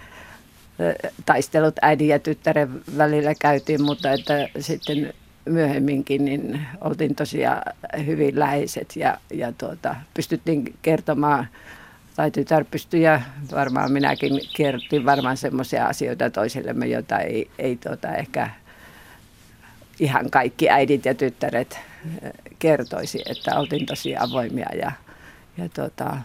taistelut 1.25 1.75
äidin 1.82 2.08
ja 2.08 2.20
tyttären 2.20 2.82
välillä 2.98 3.34
käytiin, 3.39 3.82
mutta 3.82 4.12
että 4.12 4.50
sitten 4.60 5.13
myöhemminkin 5.45 6.25
niin 6.25 6.61
oltiin 6.81 7.15
tosiaan 7.15 7.61
hyvin 8.05 8.39
läheiset 8.39 8.95
ja, 8.95 9.17
ja 9.33 9.51
tuota, 9.51 9.95
pystyttiin 10.13 10.75
kertomaan, 10.81 11.47
tai 12.15 12.31
tytär 12.31 12.65
pystyi 12.71 13.01
ja 13.01 13.21
varmaan 13.51 13.91
minäkin 13.91 14.39
kertin 14.57 15.05
varmaan 15.05 15.37
semmoisia 15.37 15.85
asioita 15.85 16.29
toisillemme, 16.29 16.87
joita 16.87 17.19
ei, 17.19 17.49
ei 17.59 17.75
tuota, 17.75 18.15
ehkä 18.15 18.49
ihan 19.99 20.29
kaikki 20.29 20.69
äidit 20.69 21.05
ja 21.05 21.13
tyttäret 21.13 21.79
eh, 22.23 22.31
kertoisi, 22.59 23.21
että 23.29 23.59
oltiin 23.59 23.85
tosi 23.85 24.17
avoimia 24.17 24.69
ja, 24.75 24.91
ja 25.57 25.69
tuota, 25.69 26.17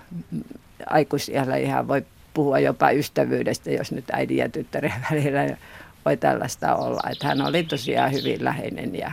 aikuisijalla 0.86 1.56
ihan 1.56 1.88
voi 1.88 2.04
puhua 2.34 2.58
jopa 2.58 2.90
ystävyydestä, 2.90 3.70
jos 3.70 3.92
nyt 3.92 4.04
äidin 4.12 4.36
ja 4.36 4.48
tyttären 4.48 4.92
välillä 5.10 5.56
voi 6.04 6.16
tällaista 6.16 6.76
olla. 6.76 7.00
Että 7.12 7.26
hän 7.26 7.42
oli 7.42 7.62
tosiaan 7.62 8.12
hyvin 8.12 8.44
läheinen 8.44 8.94
ja, 8.94 9.12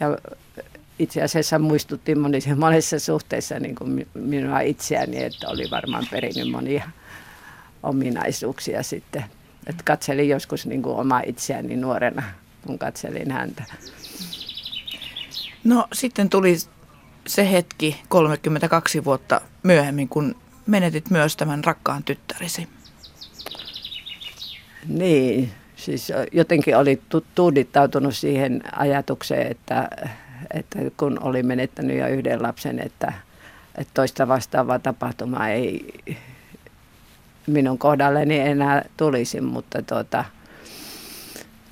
ja 0.00 0.18
itse 0.98 1.22
asiassa 1.22 1.58
muistutti 1.58 2.14
monissa, 2.14 2.56
monissa 2.66 2.98
suhteissa 2.98 3.58
niin 3.58 3.74
kuin 3.74 4.06
minua 4.14 4.60
itseäni, 4.60 5.24
että 5.24 5.48
oli 5.48 5.70
varmaan 5.70 6.06
perinnyt 6.10 6.50
monia 6.50 6.90
ominaisuuksia 7.82 8.82
sitten. 8.82 9.24
Että 9.66 9.82
katselin 9.84 10.28
joskus 10.28 10.66
niin 10.66 10.82
kuin 10.82 10.96
omaa 10.96 11.22
itseäni 11.26 11.76
nuorena, 11.76 12.22
kun 12.66 12.78
katselin 12.78 13.30
häntä. 13.30 13.64
No 15.64 15.88
sitten 15.92 16.28
tuli 16.28 16.56
se 17.26 17.52
hetki 17.52 18.02
32 18.08 19.04
vuotta 19.04 19.40
myöhemmin, 19.62 20.08
kun 20.08 20.36
menetit 20.66 21.10
myös 21.10 21.36
tämän 21.36 21.64
rakkaan 21.64 22.04
tyttärisi. 22.04 22.68
Niin, 24.86 25.52
siis 25.78 26.12
jotenkin 26.32 26.76
oli 26.76 27.02
tuudittautunut 27.34 28.16
siihen 28.16 28.62
ajatukseen, 28.72 29.50
että, 29.50 29.88
että 30.54 30.78
kun 30.96 31.18
oli 31.22 31.42
menettänyt 31.42 31.98
jo 31.98 32.08
yhden 32.08 32.42
lapsen, 32.42 32.78
että 32.78 33.12
että 33.78 33.94
toista 33.94 34.28
vastaavaa 34.28 34.78
tapahtumaa 34.78 35.48
ei 35.48 35.94
minun 37.46 37.78
kohdalleni 37.78 38.38
enää 38.38 38.84
tulisi, 38.96 39.40
mutta 39.40 39.82
tuota, 39.82 40.24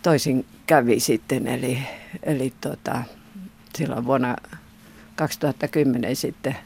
toisin 0.03 0.47
kävi 0.67 1.01
sitten. 1.01 1.47
Eli, 1.47 1.79
eli 2.23 2.53
tuota, 2.61 3.03
silloin 3.75 4.05
vuonna 4.05 4.37
2010 5.17 6.17
sitten, 6.17 6.57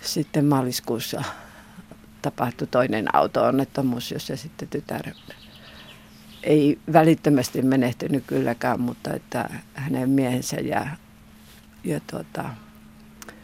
sitten 0.00 0.44
maaliskuussa 0.44 1.22
tapahtui 2.22 2.66
toinen 2.66 3.14
auto-onnettomuus, 3.16 4.10
jossa 4.10 4.36
sitten 4.36 4.68
tytär 4.68 5.10
ei 6.46 6.78
välittömästi 6.92 7.62
menehtynyt 7.62 8.24
kylläkään, 8.26 8.80
mutta 8.80 9.14
että 9.14 9.50
hänen 9.74 10.10
miehensä 10.10 10.56
ja, 10.56 10.86
ja 11.84 12.00
tuota, 12.10 12.44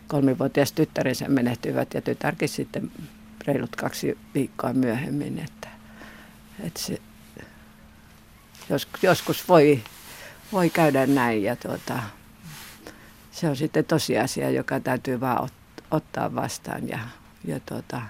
kolmivuotias 0.08 0.72
tyttärensä 0.72 1.28
menehtyivät 1.28 1.94
ja 1.94 2.02
tytärkin 2.02 2.48
sitten 2.48 2.90
reilut 3.46 3.76
kaksi 3.76 4.18
viikkoa 4.34 4.72
myöhemmin. 4.72 5.38
Että, 5.38 5.68
että 6.60 6.80
se, 6.80 6.98
jos, 8.70 8.88
joskus 9.02 9.48
voi, 9.48 9.82
voi 10.52 10.70
käydä 10.70 11.06
näin 11.06 11.42
ja 11.42 11.56
tuota, 11.56 12.02
se 13.30 13.48
on 13.48 13.56
sitten 13.56 13.84
tosiasia, 13.84 14.50
joka 14.50 14.80
täytyy 14.80 15.20
vaan 15.20 15.42
ot, 15.42 15.52
ottaa 15.90 16.34
vastaan 16.34 16.88
ja, 16.88 16.98
ja 17.44 17.60
tuota, 17.60 18.02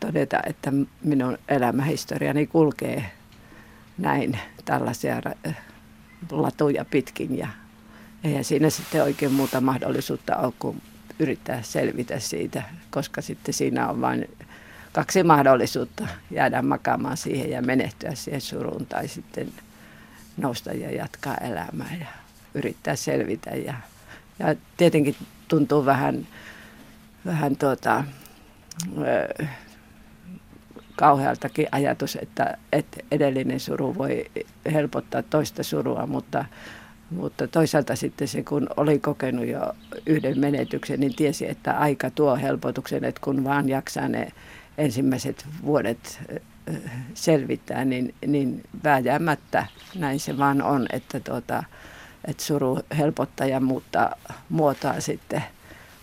todeta, 0.00 0.40
että 0.46 0.72
minun 1.04 1.38
elämähistoriani 1.48 2.46
kulkee 2.46 3.10
näin 3.98 4.38
tällaisia 4.64 5.22
latuja 6.30 6.84
pitkin 6.84 7.38
ja 7.38 7.48
eihän 8.24 8.44
siinä 8.44 8.70
sitten 8.70 9.02
oikein 9.02 9.32
muuta 9.32 9.60
mahdollisuutta 9.60 10.36
ole 10.36 10.52
kuin 10.58 10.82
yrittää 11.18 11.62
selvitä 11.62 12.18
siitä, 12.18 12.62
koska 12.90 13.22
sitten 13.22 13.54
siinä 13.54 13.88
on 13.88 14.00
vain 14.00 14.28
kaksi 14.92 15.22
mahdollisuutta 15.22 16.08
jäädä 16.30 16.62
makaamaan 16.62 17.16
siihen 17.16 17.50
ja 17.50 17.62
menehtyä 17.62 18.14
siihen 18.14 18.40
suruun 18.40 18.86
tai 18.86 19.08
sitten 19.08 19.52
nousta 20.36 20.72
ja 20.72 20.90
jatkaa 20.90 21.36
elämää 21.36 21.96
ja 22.00 22.06
yrittää 22.54 22.96
selvitä. 22.96 23.50
Ja, 23.50 23.74
ja 24.38 24.54
tietenkin 24.76 25.16
tuntuu 25.48 25.84
vähän, 25.84 26.26
vähän 27.26 27.56
tuota, 27.56 28.04
kauhealtakin 30.96 31.66
ajatus, 31.72 32.18
että, 32.22 32.58
että 32.72 33.00
edellinen 33.10 33.60
suru 33.60 33.94
voi 33.98 34.30
helpottaa 34.72 35.22
toista 35.22 35.62
surua, 35.62 36.06
mutta, 36.06 36.44
mutta 37.10 37.48
toisaalta 37.48 37.96
sitten 37.96 38.28
se, 38.28 38.42
kun 38.42 38.68
oli 38.76 38.98
kokenut 38.98 39.46
jo 39.46 39.72
yhden 40.06 40.40
menetyksen, 40.40 41.00
niin 41.00 41.14
tiesi, 41.14 41.48
että 41.48 41.78
aika 41.78 42.10
tuo 42.10 42.36
helpotuksen, 42.36 43.04
että 43.04 43.20
kun 43.24 43.44
vaan 43.44 43.68
jaksaa 43.68 44.08
ne 44.08 44.32
ensimmäiset 44.78 45.46
vuodet 45.64 46.20
selvittää, 47.14 47.84
niin, 47.84 48.14
niin 48.26 48.62
vääjäämättä 48.84 49.66
näin 49.94 50.20
se 50.20 50.38
vaan 50.38 50.62
on, 50.62 50.86
että, 50.92 51.20
tuota, 51.20 51.64
että 52.24 52.44
suru 52.44 52.78
helpottaa 52.98 53.46
ja 53.46 53.60
muuttaa 53.60 54.14
muotoa 54.48 55.00
sitten– 55.00 55.44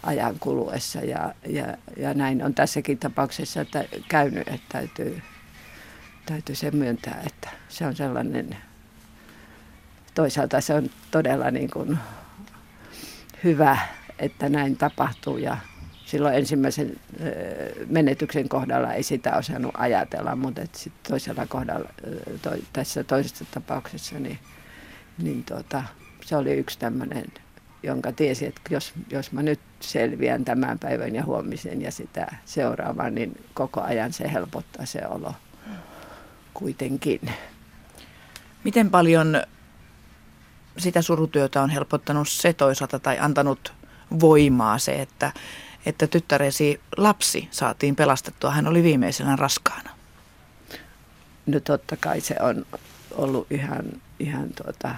ajan 0.04 0.40
kuluessa 0.40 1.00
ja, 1.00 1.34
ja, 1.48 1.78
ja 1.98 2.14
näin 2.14 2.46
on 2.46 2.54
tässäkin 2.54 2.98
tapauksessa 2.98 3.62
että 3.62 3.86
käynyt, 4.08 4.48
että 4.48 4.66
täytyy, 4.70 5.22
täytyy 6.26 6.56
se 6.56 6.72
myöntää, 6.72 7.24
että 7.26 7.50
se 7.70 7.86
on 7.86 7.96
sellainen, 7.96 8.58
toisaalta 10.14 10.62
se 10.62 10.74
on 10.74 10.90
todella 11.12 11.52
niin 11.52 11.70
kuin 11.70 11.98
hyvä, 13.44 13.78
että 14.20 14.50
näin 14.50 14.78
tapahtuu 14.78 15.38
ja 15.38 15.58
silloin 16.06 16.36
ensimmäisen 16.36 16.96
menetyksen 17.88 18.50
kohdalla 18.50 18.94
ei 18.94 19.04
sitä 19.04 19.36
osannut 19.38 19.72
ajatella, 19.78 20.36
mutta 20.36 20.62
sitten 20.74 21.12
toisella 21.12 21.46
kohdalla, 21.46 21.90
to, 22.42 22.50
tässä 22.74 23.04
toisessa 23.04 23.46
tapauksessa, 23.52 24.20
niin, 24.20 24.40
niin 25.18 25.44
tuota, 25.44 25.84
se 26.26 26.36
oli 26.36 26.54
yksi 26.54 26.80
tämmöinen 26.80 27.26
jonka 27.84 28.12
tiesi, 28.12 28.46
että 28.46 28.62
jos, 28.70 28.94
jos 29.10 29.32
mä 29.32 29.44
nyt 29.44 29.60
selviän 29.80 30.46
tämän 30.46 30.80
päivän 30.80 31.16
ja 31.16 31.24
huomisen 31.24 31.82
ja 31.82 31.92
sitä 31.92 32.36
seuraavan, 32.46 33.16
niin 33.16 33.44
koko 33.54 33.82
ajan 33.82 34.14
se 34.14 34.32
helpottaa 34.34 34.86
se 34.86 35.08
olo 35.08 35.34
kuitenkin. 36.54 37.22
Miten 38.64 38.90
paljon 38.90 39.44
sitä 40.78 41.02
surutyötä 41.02 41.62
on 41.62 41.70
helpottanut 41.70 42.30
se 42.30 42.54
toisaalta 42.54 43.00
tai 43.00 43.20
antanut 43.20 43.74
voimaa 44.20 44.78
se, 44.78 44.92
että, 44.92 45.32
että 45.86 46.08
tyttäresi 46.08 46.82
lapsi 46.98 47.48
saatiin 47.52 47.96
pelastettua. 47.96 48.52
Hän 48.52 48.68
oli 48.68 48.84
viimeisenä 48.84 49.36
raskaana. 49.36 49.90
No 51.46 51.60
totta 51.60 51.98
kai 51.98 52.22
se 52.22 52.36
on 52.40 52.66
ollut 53.12 53.52
ihan, 53.52 53.84
ihan 54.20 54.50
tuota, 54.64 54.96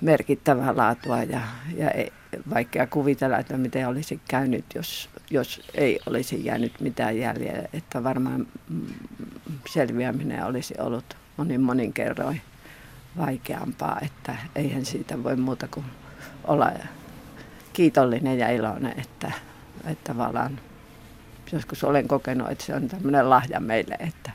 merkittävää 0.00 0.76
laatua 0.76 1.22
ja, 1.22 1.40
ja 1.76 1.90
ei, 1.90 2.12
vaikea 2.54 2.86
kuvitella, 2.86 3.38
että 3.38 3.56
miten 3.56 3.88
olisi 3.88 4.20
käynyt, 4.28 4.64
jos, 4.74 5.10
jos 5.30 5.70
ei 5.74 6.00
olisi 6.06 6.44
jäänyt 6.44 6.80
mitään 6.80 7.18
jäljellä. 7.18 7.68
Että 7.72 8.04
varmaan 8.04 8.46
selviäminen 9.68 10.44
olisi 10.44 10.74
ollut 10.78 11.16
monin 11.36 11.60
monin 11.60 11.92
kerroin 11.92 12.40
vaikeampaa, 13.16 13.98
että 14.02 14.36
eihän 14.56 14.84
siitä 14.84 15.22
voi 15.22 15.36
muuta 15.36 15.68
kuin 15.68 15.86
olla 16.44 16.72
kiitollinen 17.72 18.38
ja 18.38 18.50
iloinen, 18.50 18.94
että, 19.00 19.32
että 19.84 20.12
tavallaan 20.12 20.60
joskus 21.52 21.84
olen 21.84 22.08
kokenut, 22.08 22.50
että 22.50 22.64
se 22.64 22.74
on 22.74 22.88
tämmöinen 22.88 23.30
lahja 23.30 23.60
meille, 23.60 23.96
että, 23.98 24.30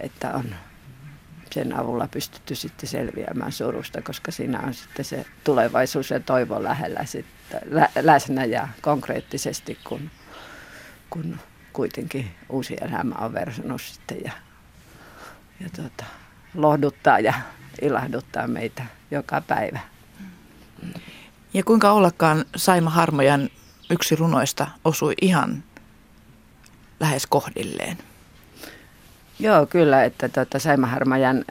että 0.00 0.34
on 0.34 0.44
sen 1.52 1.78
avulla 1.78 2.08
pystytty 2.08 2.54
sitten 2.54 2.88
selviämään 2.88 3.52
surusta, 3.52 4.02
koska 4.02 4.30
siinä 4.30 4.60
on 4.60 4.74
sitten 4.74 5.04
se 5.04 5.26
tulevaisuus 5.44 6.10
ja 6.10 6.20
toivo 6.20 6.62
lähellä 6.62 7.04
sitten, 7.04 7.60
lä, 7.70 7.88
läsnä 8.02 8.44
ja 8.44 8.68
konkreettisesti, 8.80 9.78
kun, 9.84 10.10
kun 11.10 11.38
kuitenkin 11.72 12.34
uusi 12.48 12.76
elämä 12.80 13.14
on 13.14 13.32
versunut 13.32 13.82
sitten 13.82 14.18
ja, 14.24 14.32
ja 15.60 15.68
tuota, 15.76 16.04
lohduttaa 16.54 17.18
ja 17.18 17.34
ilahduttaa 17.82 18.46
meitä 18.46 18.86
joka 19.10 19.40
päivä. 19.40 19.80
Ja 21.54 21.64
kuinka 21.64 21.92
ollakaan 21.92 22.44
Saima 22.56 22.90
Harmojan 22.90 23.48
yksi 23.90 24.16
runoista 24.16 24.66
osui 24.84 25.14
ihan 25.20 25.64
lähes 27.00 27.26
kohdilleen? 27.26 27.98
Joo, 29.42 29.66
kyllä, 29.66 30.04
että 30.04 30.28
tuota, 30.28 30.58
Saimaharmajan 30.58 31.44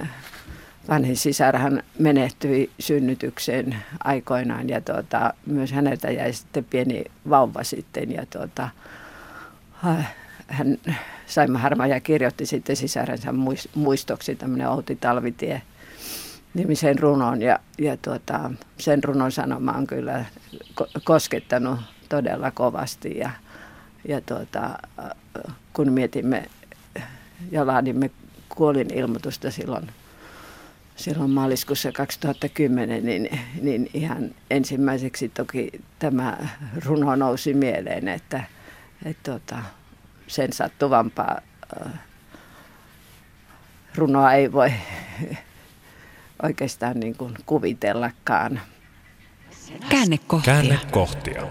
vanhin 0.90 1.18
sisarhan 1.18 1.84
menehtyi 2.00 2.70
synnytykseen 2.80 3.76
aikoinaan 4.04 4.70
ja 4.70 4.82
tuota, 4.82 5.34
myös 5.46 5.72
häneltä 5.72 6.12
jäi 6.12 6.34
sitten 6.34 6.64
pieni 6.64 7.04
vauva 7.30 7.64
sitten 7.64 8.12
ja 8.12 8.26
tuota, 8.26 8.70
hän, 10.48 10.78
Saima 11.26 11.60
Harmaja 11.60 12.00
kirjoitti 12.00 12.46
sitten 12.46 12.76
sisarensa 12.76 13.34
muistoksi 13.76 14.36
tämmöinen 14.36 14.70
Outi 14.70 14.96
Talvitie 14.96 15.62
nimisen 16.54 17.00
runon 17.00 17.42
ja, 17.42 17.60
ja 17.80 17.98
tuota, 17.98 18.52
sen 18.78 19.04
runon 19.04 19.32
sanoma 19.32 19.72
on 19.72 19.88
kyllä 19.88 20.26
koskettanut 21.04 21.80
todella 22.10 22.52
kovasti 22.52 23.18
ja, 23.18 23.30
ja 24.08 24.22
tuota, 24.22 24.70
kun 25.74 25.92
mietimme 25.92 26.48
ja 27.52 27.68
laadimme 27.68 28.12
kuolin 28.50 28.94
ilmoitusta 28.94 29.52
silloin, 29.52 29.88
silloin 30.96 31.30
maaliskuussa 31.30 31.92
2010, 31.92 33.06
niin, 33.06 33.40
niin 33.62 33.90
ihan 33.94 34.32
ensimmäiseksi 34.50 35.30
toki 35.30 35.70
tämä 36.00 36.38
runo 36.86 37.16
nousi 37.16 37.54
mieleen, 37.54 38.08
että, 38.08 38.44
että 39.06 39.32
tota, 39.32 39.58
sen 40.28 40.54
sattuvampaa 40.54 41.42
äh, 41.86 41.94
runoa 43.96 44.34
ei 44.34 44.52
voi 44.52 44.72
oikeastaan 46.44 47.00
niin 47.00 47.16
kuin 47.16 47.34
kuvitellakaan. 47.46 48.62
Käännekohtia. 49.90 50.54
Käännekohtia. 50.54 51.48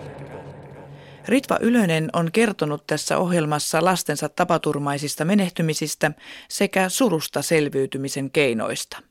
Ritva 1.28 1.58
Ylönen 1.60 2.10
on 2.12 2.32
kertonut 2.32 2.86
tässä 2.86 3.18
ohjelmassa 3.18 3.84
lastensa 3.84 4.28
tapaturmaisista 4.28 5.24
menehtymisistä 5.24 6.12
sekä 6.48 6.88
surusta 6.88 7.42
selviytymisen 7.42 8.30
keinoista. 8.30 9.02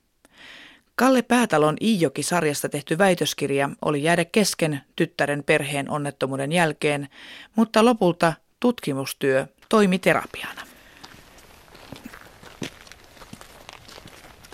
Kalle 0.95 1.21
Päätalon 1.21 1.77
Iijoki-sarjasta 1.81 2.69
tehty 2.69 2.97
väitöskirja 2.97 3.69
oli 3.81 4.03
jäädä 4.03 4.25
kesken 4.25 4.81
tyttären 4.95 5.43
perheen 5.43 5.89
onnettomuuden 5.89 6.51
jälkeen, 6.51 7.09
mutta 7.55 7.85
lopulta 7.85 8.33
tutkimustyö 8.59 9.47
toimi 9.69 9.99
terapiana. 9.99 10.61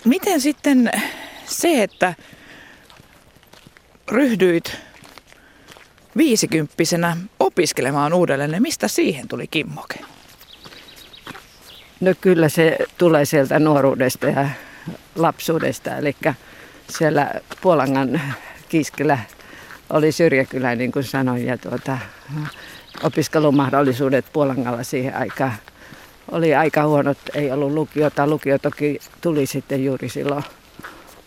Miten 0.04 0.40
sitten 0.40 0.90
se, 1.46 1.82
että 1.82 2.14
ryhdyit 4.08 4.76
viisikymppisenä 6.16 7.16
opiskelemaan 7.40 8.12
uudelleen. 8.12 8.62
Mistä 8.62 8.88
siihen 8.88 9.28
tuli 9.28 9.46
kimmoke? 9.46 9.98
No 12.00 12.14
kyllä 12.20 12.48
se 12.48 12.78
tulee 12.98 13.24
sieltä 13.24 13.58
nuoruudesta 13.58 14.26
ja 14.26 14.48
lapsuudesta. 15.16 15.96
Eli 15.96 16.16
siellä 16.88 17.30
Puolangan 17.60 18.20
Kiskellä 18.68 19.18
oli 19.90 20.12
syrjäkylä, 20.12 20.74
niin 20.74 20.92
kuin 20.92 21.04
sanoin, 21.04 21.46
ja 21.46 21.58
tuota, 21.58 21.98
opiskelumahdollisuudet 23.02 24.24
Puolangalla 24.32 24.82
siihen 24.82 25.16
aikaan 25.16 25.54
oli 26.30 26.54
aika 26.54 26.86
huonot. 26.86 27.18
Ei 27.34 27.52
ollut 27.52 27.72
lukiota. 27.72 28.26
Lukio 28.26 28.58
toki 28.58 29.00
tuli 29.20 29.46
sitten 29.46 29.84
juuri 29.84 30.08
silloin 30.08 30.44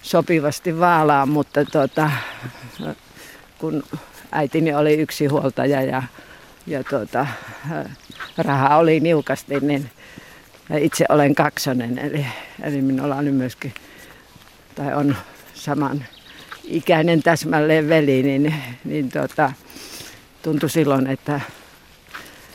sopivasti 0.02 0.80
vaalaan, 0.80 1.30
mutta 1.30 1.66
tuota, 1.66 2.12
kun 3.58 3.84
äitini 4.32 4.74
oli 4.74 4.94
yksi 4.94 5.26
huoltaja 5.26 5.82
ja, 5.82 6.04
ja 6.68 6.84
tuota, 6.84 7.28
raha 8.38 8.78
oli 8.78 9.00
niukasti, 9.00 9.60
niin 9.60 9.90
itse 10.80 11.06
olen 11.10 11.36
kaksonen. 11.36 11.98
Eli, 11.98 12.26
eli 12.64 12.82
minulla 12.82 13.16
oli 13.16 13.32
myöskin, 13.32 13.74
tai 14.76 14.94
on 14.94 15.16
saman 15.54 16.06
ikäinen 16.64 17.24
täsmälleen 17.24 17.90
veli, 17.90 18.24
niin, 18.24 18.54
niin 18.86 19.12
tuota, 19.12 19.52
tuntui 20.42 20.70
silloin, 20.70 21.08
että 21.08 21.42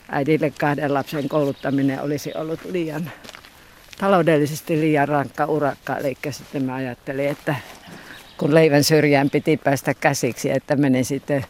äidille 0.08 0.52
kahden 0.60 0.94
lapsen 0.94 1.28
kouluttaminen 1.28 2.02
olisi 2.02 2.32
ollut 2.34 2.60
liian 2.64 3.10
taloudellisesti 3.98 4.80
liian 4.80 5.08
rankka 5.08 5.46
urakka. 5.46 5.96
Eli 5.96 6.16
sitten 6.30 6.64
mä 6.64 6.74
ajattelin, 6.74 7.28
että 7.28 7.54
kun 8.38 8.54
leivän 8.54 8.84
syrjään 8.84 9.30
piti 9.30 9.56
päästä 9.56 9.94
käsiksi, 9.94 10.50
että 10.50 10.76
menen 10.76 11.04
sitten 11.04 11.44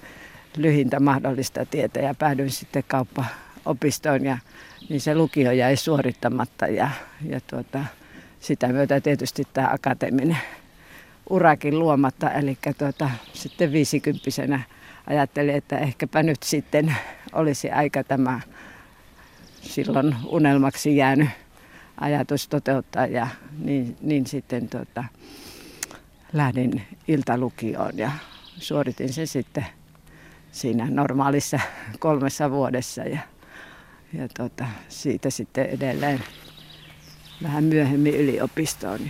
lyhintä 0.56 1.00
mahdollista 1.00 1.66
tietä 1.66 2.00
ja 2.00 2.14
päädyin 2.14 2.50
sitten 2.50 2.84
kauppaopistoon 2.88 4.24
ja 4.24 4.38
niin 4.88 5.00
se 5.00 5.14
lukio 5.14 5.52
jäi 5.52 5.76
suorittamatta 5.76 6.66
ja, 6.66 6.90
ja 7.28 7.40
tuota, 7.40 7.84
sitä 8.40 8.68
myötä 8.68 9.00
tietysti 9.00 9.42
tämä 9.52 9.68
akateeminen 9.72 10.38
urakin 11.30 11.78
luomatta. 11.78 12.30
Eli 12.30 12.58
tuota, 12.78 13.10
sitten 13.32 13.72
viisikymppisenä 13.72 14.60
ajattelin, 15.06 15.54
että 15.54 15.78
ehkäpä 15.78 16.22
nyt 16.22 16.42
sitten 16.42 16.96
olisi 17.32 17.70
aika 17.70 18.04
tämä 18.04 18.40
silloin 19.62 20.16
unelmaksi 20.26 20.96
jäänyt 20.96 21.28
ajatus 22.00 22.48
toteuttaa 22.48 23.06
ja 23.06 23.28
niin, 23.58 23.96
niin 24.00 24.26
sitten 24.26 24.68
tuota, 24.68 25.04
lähdin 26.34 26.82
iltalukioon 27.08 27.98
ja 27.98 28.10
suoritin 28.58 29.12
sen 29.12 29.26
sitten 29.26 29.66
siinä 30.52 30.86
normaalissa 30.90 31.60
kolmessa 31.98 32.50
vuodessa 32.50 33.02
ja, 33.02 33.18
ja 34.12 34.28
tuota, 34.36 34.64
siitä 34.88 35.30
sitten 35.30 35.66
edelleen 35.66 36.20
vähän 37.42 37.64
myöhemmin 37.64 38.14
yliopistoon. 38.14 39.00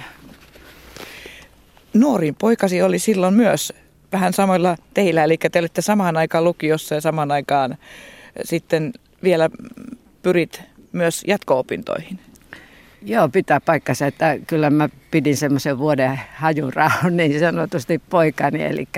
Nuorin 1.95 2.35
poikasi 2.35 2.83
oli 2.83 2.99
silloin 2.99 3.35
myös 3.35 3.73
vähän 4.13 4.33
samoilla 4.33 4.77
teillä, 4.95 5.25
eli 5.25 5.39
te 5.53 5.59
olitte 5.59 5.83
samaan 5.83 6.17
aikaan 6.17 6.45
lukiossa 6.45 6.95
ja 6.95 7.01
samaan 7.01 7.31
aikaan 7.31 7.77
sitten 8.45 8.93
vielä 9.23 9.51
pyrit 10.23 10.63
myös 10.93 11.25
jatko-opintoihin. 11.27 12.19
Joo, 13.07 13.29
pitää 13.29 13.61
paikkansa, 13.61 14.07
että 14.07 14.39
kyllä 14.47 14.71
mä 14.71 14.89
pidin 15.11 15.37
semmoisen 15.37 15.79
vuoden 15.79 16.21
hajurauhan 16.35 17.17
niin 17.17 17.41
sanotusti 17.41 18.01
poikani, 18.11 18.63
eli 18.63 18.89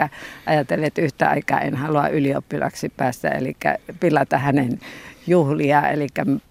ajattelin, 0.46 0.84
että 0.84 1.02
yhtä 1.02 1.30
aikaa 1.30 1.60
en 1.60 1.74
halua 1.74 2.08
ylioppilaksi 2.08 2.88
päästä, 2.88 3.28
eli 3.28 3.56
pilata 4.00 4.38
hänen 4.38 4.80
juhlia, 5.26 5.88
eli 5.88 6.06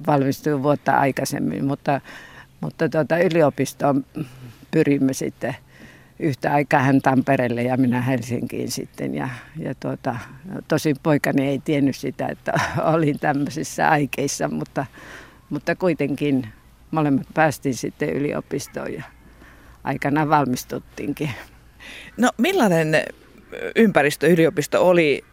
valmistuin 0.07 0.63
vuotta 0.63 0.91
aikaisemmin, 0.91 1.65
mutta, 1.65 2.01
mutta 2.61 2.89
tuota, 2.89 3.17
yliopistoon 3.17 4.05
pyrimme 4.71 5.13
sitten 5.13 5.55
yhtä 6.19 6.53
aikaa 6.53 6.79
hän 6.79 7.01
Tampereelle 7.01 7.63
ja 7.63 7.77
minä 7.77 8.01
Helsinkiin 8.01 8.71
sitten. 8.71 9.15
Ja, 9.15 9.29
ja 9.57 9.75
tuota, 9.75 10.15
tosin 10.67 10.95
poikani 11.03 11.47
ei 11.47 11.59
tiennyt 11.65 11.95
sitä, 11.95 12.27
että 12.27 12.53
olin 12.93 13.19
tämmöisissä 13.19 13.89
aikeissa, 13.89 14.47
mutta, 14.47 14.85
mutta 15.49 15.75
kuitenkin 15.75 16.47
molemmat 16.95 17.27
päästiin 17.33 17.75
sitten 17.75 18.09
yliopistoon 18.09 18.93
ja 18.93 19.03
aikana 19.83 20.29
valmistuttiinkin. 20.29 21.29
No 22.17 22.29
millainen 22.37 23.03
ympäristö 23.75 24.27
yliopisto 24.27 24.87
oli 24.87 25.23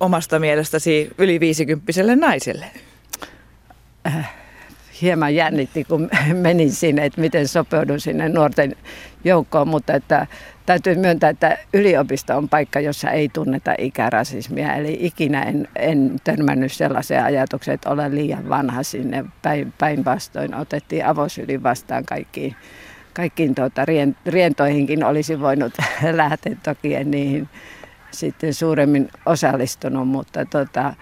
omasta 0.00 0.38
mielestäsi 0.38 1.10
yli 1.18 1.40
viisikymppiselle 1.40 2.16
naiselle? 2.16 2.66
Äh, 4.06 4.34
hieman 5.02 5.34
jännitti, 5.34 5.84
kun 5.84 6.10
menin 6.34 6.72
sinne, 6.72 7.04
että 7.04 7.20
miten 7.20 7.48
sopeudun 7.48 8.00
sinne 8.00 8.28
nuorten 8.28 8.76
joukkoon, 9.24 9.68
mutta 9.68 9.94
että 9.94 10.26
täytyy 10.66 10.94
myöntää, 10.94 11.30
että 11.30 11.58
yliopisto 11.72 12.36
on 12.36 12.48
paikka, 12.48 12.80
jossa 12.80 13.10
ei 13.10 13.28
tunneta 13.28 13.74
ikärasismia. 13.78 14.74
Eli 14.74 14.98
ikinä 15.00 15.42
en, 15.42 15.68
en 15.76 16.16
törmännyt 16.24 16.72
sellaiseen 16.72 17.24
ajatukseen, 17.24 17.74
että 17.74 17.90
olen 17.90 18.14
liian 18.14 18.48
vanha 18.48 18.82
sinne. 18.82 19.24
Päinvastoin 19.78 20.54
otettiin 20.54 21.06
avosyli 21.06 21.62
vastaan 21.62 22.04
kaikkiin, 22.04 22.56
kaikkiin 23.12 23.54
tuota, 23.54 23.82
rientoihinkin 24.26 25.04
olisi 25.04 25.40
voinut 25.40 25.72
lähteä. 26.12 26.56
Toki 26.62 26.94
en 26.94 27.10
niihin 27.10 27.48
sitten 28.10 28.54
suuremmin 28.54 29.08
osallistunut, 29.26 30.08
mutta 30.08 30.44
tota, 30.44 30.94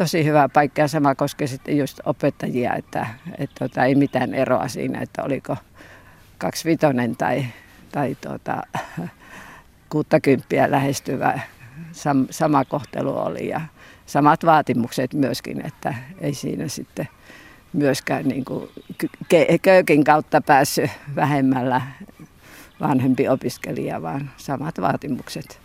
tosi 0.00 0.24
hyvä 0.24 0.48
paikka 0.48 0.80
ja 0.80 0.88
sama 0.88 1.14
koskee 1.14 1.46
sitten 1.46 1.78
just 1.78 2.00
opettajia, 2.04 2.74
että, 2.74 3.06
että 3.38 3.68
tota, 3.68 3.84
ei 3.84 3.94
mitään 3.94 4.34
eroa 4.34 4.68
siinä, 4.68 5.00
että 5.00 5.22
oliko 5.22 5.56
kaksivitonen 6.38 7.16
tai, 7.16 7.46
tai 7.92 8.16
tuota, 8.20 8.62
kuuttakymppiä 9.92 10.70
lähestyvä 10.70 11.40
sam, 11.92 12.26
sama 12.30 12.64
kohtelu 12.64 13.18
oli 13.18 13.48
ja 13.48 13.60
samat 14.06 14.44
vaatimukset 14.44 15.14
myöskin, 15.14 15.66
että 15.66 15.94
ei 16.20 16.34
siinä 16.34 16.68
sitten 16.68 17.08
myöskään 17.72 18.28
niin 18.28 18.44
kuin 18.44 18.68
köykin 19.62 20.04
kautta 20.04 20.40
päässyt 20.40 20.90
vähemmällä 21.16 21.82
vanhempi 22.80 23.28
opiskelija, 23.28 24.02
vaan 24.02 24.30
samat 24.36 24.80
vaatimukset. 24.80 25.59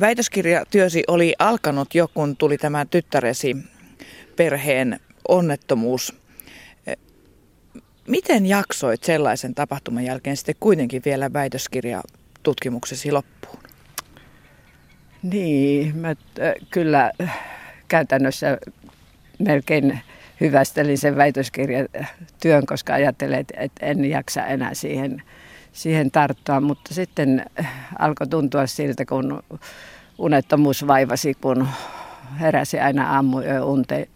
Väitöskirjatyösi 0.00 1.04
oli 1.08 1.34
alkanut 1.38 1.94
jo, 1.94 2.08
kun 2.14 2.36
tuli 2.36 2.58
tämä 2.58 2.84
tyttäresi 2.84 3.56
perheen 4.36 5.00
onnettomuus. 5.28 6.14
Miten 8.08 8.46
jaksoit 8.46 9.04
sellaisen 9.04 9.54
tapahtuman 9.54 10.04
jälkeen 10.04 10.36
sitten 10.36 10.54
kuitenkin 10.60 11.02
vielä 11.04 11.32
väitöskirjatutkimuksesi 11.32 13.12
loppuun? 13.12 13.58
Niin, 15.22 15.96
mä 15.96 16.14
kyllä 16.70 17.12
käytännössä 17.88 18.58
melkein 19.38 20.00
hyvästelin 20.40 20.98
sen 20.98 21.16
väitöskirjatyön, 21.16 22.66
koska 22.66 22.94
ajattelin, 22.94 23.38
että 23.38 23.86
en 23.86 24.04
jaksa 24.04 24.46
enää 24.46 24.74
siihen 24.74 25.22
siihen 25.72 26.10
tarttua, 26.10 26.60
mutta 26.60 26.94
sitten 26.94 27.46
alkoi 27.98 28.26
tuntua 28.26 28.66
siltä, 28.66 29.04
kun 29.04 29.42
unettomuus 30.18 30.86
vaivasi, 30.86 31.34
kun 31.34 31.68
heräsi 32.40 32.80
aina 32.80 33.14
aamuyön, 33.14 33.64
unte, 33.64 34.08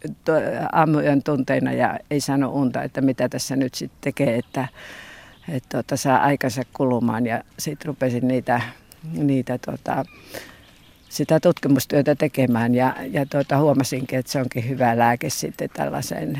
aamuyön 0.72 1.22
tunteina 1.22 1.72
ja 1.72 1.98
ei 2.10 2.20
sano 2.20 2.48
unta, 2.48 2.82
että 2.82 3.00
mitä 3.00 3.28
tässä 3.28 3.56
nyt 3.56 3.74
sitten 3.74 3.98
tekee, 4.00 4.38
että, 4.38 4.68
että 5.48 5.68
tuota, 5.68 5.96
saa 5.96 6.18
aikansa 6.18 6.62
kulumaan. 6.72 7.26
Ja 7.26 7.42
sitten 7.58 7.86
rupesin 7.86 8.28
niitä, 8.28 8.60
niitä 9.12 9.58
tuota, 9.58 10.04
sitä 11.08 11.40
tutkimustyötä 11.40 12.14
tekemään 12.14 12.74
ja, 12.74 12.96
ja 13.10 13.26
tuota, 13.26 13.58
huomasinkin, 13.58 14.18
että 14.18 14.32
se 14.32 14.40
onkin 14.40 14.68
hyvä 14.68 14.98
lääke 14.98 15.30
sitten 15.30 15.70
tällaiseen 15.74 16.38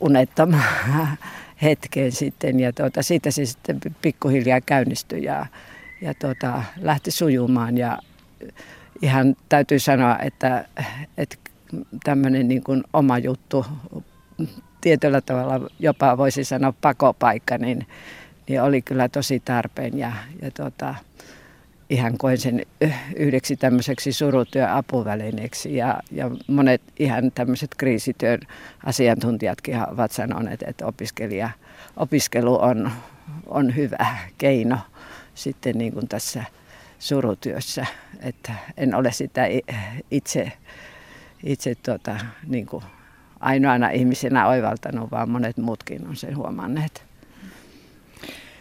unettomaan 0.00 1.18
hetkeen 1.62 2.12
sitten. 2.12 2.60
Ja 2.60 2.72
tuota, 2.72 3.02
siitä 3.02 3.30
se 3.30 3.46
sitten 3.46 3.80
pikkuhiljaa 4.02 4.60
käynnistyi 4.60 5.24
ja, 5.24 5.46
ja 6.00 6.14
tuota, 6.14 6.62
lähti 6.80 7.10
sujumaan. 7.10 7.78
Ja 7.78 7.98
ihan 9.02 9.36
täytyy 9.48 9.78
sanoa, 9.78 10.18
että, 10.18 10.64
että 11.18 11.36
tämmöinen 12.04 12.48
niin 12.48 12.64
kuin 12.64 12.84
oma 12.92 13.18
juttu, 13.18 13.66
tietyllä 14.80 15.20
tavalla 15.20 15.70
jopa 15.78 16.18
voisi 16.18 16.44
sanoa 16.44 16.74
pakopaikka, 16.80 17.58
niin, 17.58 17.86
niin 18.48 18.62
oli 18.62 18.82
kyllä 18.82 19.08
tosi 19.08 19.40
tarpeen. 19.40 19.98
Ja, 19.98 20.12
ja 20.42 20.50
tuota, 20.50 20.94
ihan 21.92 22.18
koen 22.18 22.38
sen 22.38 22.66
yhdeksi 23.16 23.56
tämmöiseksi 23.56 24.12
surutyön 24.12 24.70
apuvälineeksi 24.70 25.76
ja, 25.76 26.00
ja 26.10 26.30
monet 26.46 26.82
ihan 26.98 27.32
tämmöiset 27.32 27.70
kriisityön 27.76 28.40
asiantuntijatkin 28.84 29.76
ovat 29.92 30.12
sanoneet, 30.12 30.62
että 30.66 30.86
opiskelija, 30.86 31.50
opiskelu 31.96 32.62
on, 32.62 32.90
on 33.46 33.76
hyvä 33.76 34.16
keino 34.38 34.78
sitten 35.34 35.78
niin 35.78 35.92
kuin 35.92 36.08
tässä 36.08 36.44
surutyössä. 36.98 37.86
Että 38.20 38.52
en 38.76 38.94
ole 38.94 39.12
sitä 39.12 39.46
itse, 40.10 40.52
itse 41.44 41.74
tuota, 41.74 42.16
niin 42.46 42.66
kuin 42.66 42.84
ainoana 43.40 43.90
ihmisenä 43.90 44.48
oivaltanut, 44.48 45.10
vaan 45.10 45.30
monet 45.30 45.56
muutkin 45.56 46.08
on 46.08 46.16
sen 46.16 46.36
huomanneet. 46.36 47.04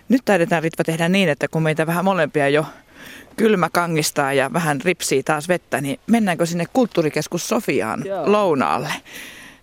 Nyt 0.10 0.22
taidetaan 0.26 0.64
Ritva 0.64 0.84
tehdä 0.84 1.10
niin, 1.10 1.30
että 1.30 1.48
kun 1.48 1.64
meitä 1.64 1.88
vähän 1.88 2.06
molempia 2.06 2.50
jo 2.50 2.66
kylmä 3.38 3.70
kangistaa 3.70 4.34
ja 4.34 4.54
vähän 4.54 4.82
ripsii 4.82 5.24
taas 5.24 5.48
vettä, 5.48 5.82
niin 5.82 6.00
mennäänkö 6.08 6.46
sinne 6.46 6.66
kulttuurikeskus 6.74 7.48
Sofiaan 7.48 8.04
Joo. 8.06 8.32
lounaalle? 8.32 8.94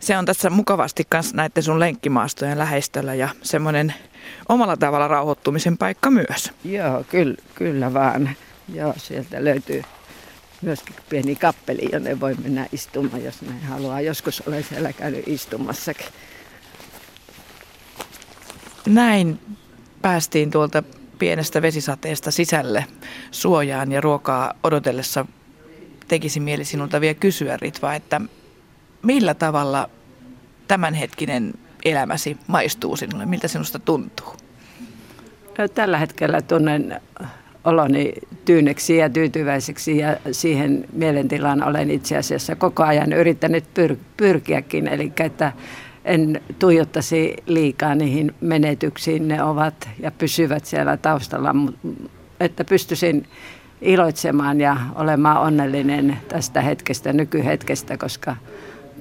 Se 0.01 0.16
on 0.16 0.24
tässä 0.24 0.51
mukavasti 0.51 1.05
kanssa 1.09 1.37
näiden 1.37 1.62
sun 1.62 1.81
lenkkimaastojen 1.81 2.59
lähestöllä 2.59 3.14
ja 3.14 3.29
semmoinen 3.42 3.94
omalla 4.48 4.77
tavalla 4.77 5.09
rauhoittumisen 5.09 5.79
paikka 5.79 6.11
myös. 6.11 6.53
Joo, 6.64 7.05
kyllä, 7.09 7.37
kyllä 7.55 7.94
vaan. 7.94 8.31
Joo, 8.74 8.94
sieltä 8.96 9.44
löytyy 9.44 9.83
myöskin 10.62 10.96
pieni 11.09 11.37
kappeli, 11.37 11.88
jonne 11.92 12.20
voi 12.20 12.35
mennä 12.35 12.66
istumaan, 12.72 13.24
jos 13.24 13.42
näin 13.42 13.62
haluaa. 13.62 14.01
Joskus 14.01 14.42
olen 14.46 14.64
siellä 14.64 14.92
käynyt 14.92 15.29
istumassakin. 15.29 16.07
Näin 18.87 19.40
päästiin 20.03 20.51
tuolta 20.51 20.83
pienestä 21.18 21.62
vesisateesta 21.62 22.31
sisälle 22.31 22.85
suojaan 23.31 23.92
ja 23.92 24.00
ruokaa 24.00 24.54
odotellessa 24.62 25.26
tekisi 26.09 26.40
mieli 26.40 26.64
sinulta 26.64 27.00
vielä 27.00 27.14
kysyä, 27.14 27.57
Ritva, 27.57 27.94
että 27.94 28.20
millä 29.02 29.35
tavalla 29.35 29.90
tämänhetkinen 30.68 31.54
elämäsi 31.85 32.37
maistuu 32.46 32.96
sinulle? 32.96 33.26
Miltä 33.26 33.48
sinusta 33.48 33.78
tuntuu? 33.78 34.37
Tällä 35.74 35.98
hetkellä 35.98 36.42
tunnen 36.42 37.00
oloni 37.64 38.12
tyyneksi 38.44 38.96
ja 38.96 39.11
tyytyväiseksi 39.11 39.98
ja 39.98 40.16
siihen 40.33 40.85
mielentilaan 40.92 41.62
olen 41.62 41.90
itse 41.90 42.16
asiassa 42.16 42.57
koko 42.57 42.83
ajan 42.83 43.12
yrittänyt 43.12 43.64
pyr- 43.64 43.98
pyrkiäkin. 44.16 44.88
Eli 44.88 45.12
että 45.24 45.52
en 46.09 46.40
tuijottaisi 46.59 47.37
liikaa 47.47 47.94
niihin 47.94 48.35
menetyksiin, 48.40 49.29
ne 49.29 49.42
ovat 49.42 49.88
ja 50.01 50.11
pysyvät 50.11 50.64
siellä 50.64 50.97
taustalla, 50.97 51.55
että 52.40 52.64
pystyisin 52.64 53.27
iloitsemaan 53.81 54.61
ja 54.61 54.77
olemaan 54.94 55.40
onnellinen 55.40 56.18
tästä 56.29 56.61
hetkestä, 56.61 57.12
nykyhetkestä, 57.12 57.97
koska, 57.97 58.37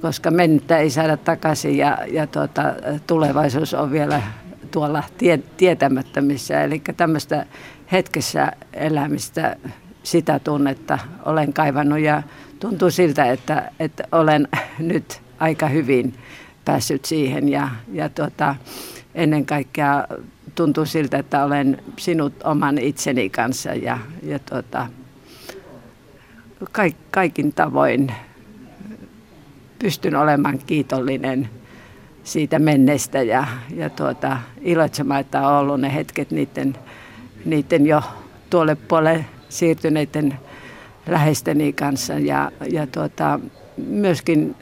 koska 0.00 0.30
mennyttä 0.30 0.78
ei 0.78 0.90
saada 0.90 1.16
takaisin 1.16 1.76
ja, 1.76 1.98
ja 2.10 2.26
tuota, 2.26 2.62
tulevaisuus 3.06 3.74
on 3.74 3.90
vielä 3.90 4.22
tuolla 4.70 5.02
tie, 5.18 5.38
tietämättömissä. 5.56 6.62
Eli 6.62 6.82
tämmöistä 6.96 7.46
hetkessä 7.92 8.52
elämistä, 8.72 9.56
sitä 10.02 10.38
tunnetta 10.38 10.98
olen 11.24 11.52
kaivannut 11.52 11.98
ja 11.98 12.22
tuntuu 12.60 12.90
siltä, 12.90 13.30
että, 13.30 13.70
että 13.80 14.04
olen 14.12 14.48
nyt 14.78 15.20
aika 15.38 15.68
hyvin 15.68 16.14
päässyt 16.68 17.04
siihen. 17.04 17.48
Ja, 17.48 17.68
ja 17.92 18.08
tuota, 18.08 18.54
ennen 19.14 19.46
kaikkea 19.46 20.04
tuntuu 20.54 20.86
siltä, 20.86 21.18
että 21.18 21.44
olen 21.44 21.82
sinut 21.96 22.32
oman 22.44 22.78
itseni 22.78 23.30
kanssa 23.30 23.74
ja, 23.74 23.98
ja 24.22 24.38
tuota, 24.38 24.86
kaik, 26.72 26.96
kaikin 27.10 27.52
tavoin 27.52 28.12
pystyn 29.78 30.16
olemaan 30.16 30.58
kiitollinen 30.58 31.48
siitä 32.24 32.58
menneestä 32.58 33.22
ja, 33.22 33.46
ja 33.76 33.90
tuota, 33.90 34.36
iloitsemaan, 34.60 35.20
että 35.20 35.48
on 35.48 35.58
ollut 35.58 35.80
ne 35.80 35.94
hetket 35.94 36.30
niiden, 36.30 36.76
niiden 37.44 37.86
jo 37.86 38.02
tuolle 38.50 38.74
puolelle 38.74 39.24
siirtyneiden 39.48 40.38
läheisteni 41.06 41.72
kanssa. 41.72 42.14
Ja, 42.14 42.52
ja 42.70 42.86
tuota, 42.86 43.40
myöskin 43.76 44.56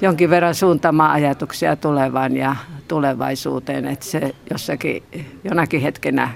jonkin 0.00 0.30
verran 0.30 0.54
suuntaamaan 0.54 1.10
ajatuksia 1.10 1.76
tulevaan 1.76 2.36
ja 2.36 2.56
tulevaisuuteen, 2.88 3.86
että 3.86 4.06
se 4.06 4.34
jossakin 4.50 5.02
jonakin 5.44 5.80
hetkenä 5.80 6.30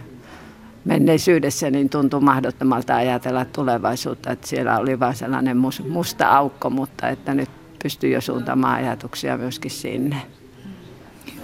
menneisyydessä 0.85 1.71
niin 1.71 1.89
tuntui 1.89 2.21
mahdottomalta 2.21 2.97
ajatella 2.97 3.45
tulevaisuutta, 3.45 4.33
että 4.33 4.47
siellä 4.47 4.79
oli 4.79 5.01
vain 5.01 5.17
sellainen 5.17 5.57
musta 5.89 6.29
aukko, 6.29 6.71
mutta 6.71 7.09
että 7.09 7.35
nyt 7.35 7.51
pystyy 7.83 8.11
jo 8.11 8.21
suuntaamaan 8.21 8.85
ajatuksia 8.85 9.39
myöskin 9.39 9.71
sinne. 9.71 10.17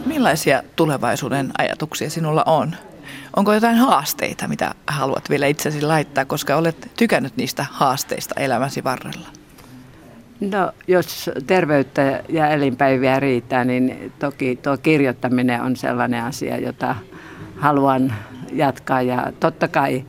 Millaisia 0.07 0.63
tulevaisuuden 0.77 1.53
ajatuksia 1.59 2.11
sinulla 2.11 2.43
on? 2.47 2.77
Onko 3.37 3.55
jotain 3.55 3.77
haasteita, 3.77 4.49
mitä 4.49 4.75
haluat 4.87 5.31
vielä 5.31 5.47
itsesi 5.47 5.83
laittaa, 5.83 6.25
koska 6.25 6.57
olet 6.57 6.91
tykännyt 6.97 7.37
niistä 7.37 7.67
haasteista 7.71 8.41
elämäsi 8.41 8.85
varrella? 8.85 9.40
No, 10.41 10.73
jos 10.89 11.31
terveyttä 11.47 12.23
ja 12.29 12.49
elinpäiviä 12.49 13.21
riittää, 13.21 13.65
niin 13.65 14.13
toki 14.19 14.57
tuo 14.57 14.77
kirjoittaminen 14.77 15.63
on 15.63 15.77
sellainen 15.77 16.25
asia, 16.25 16.59
jota 16.59 16.97
haluan 17.57 18.13
jatkaa. 18.53 19.03
Ja 19.03 19.33
totta 19.41 19.69
kai 19.69 20.05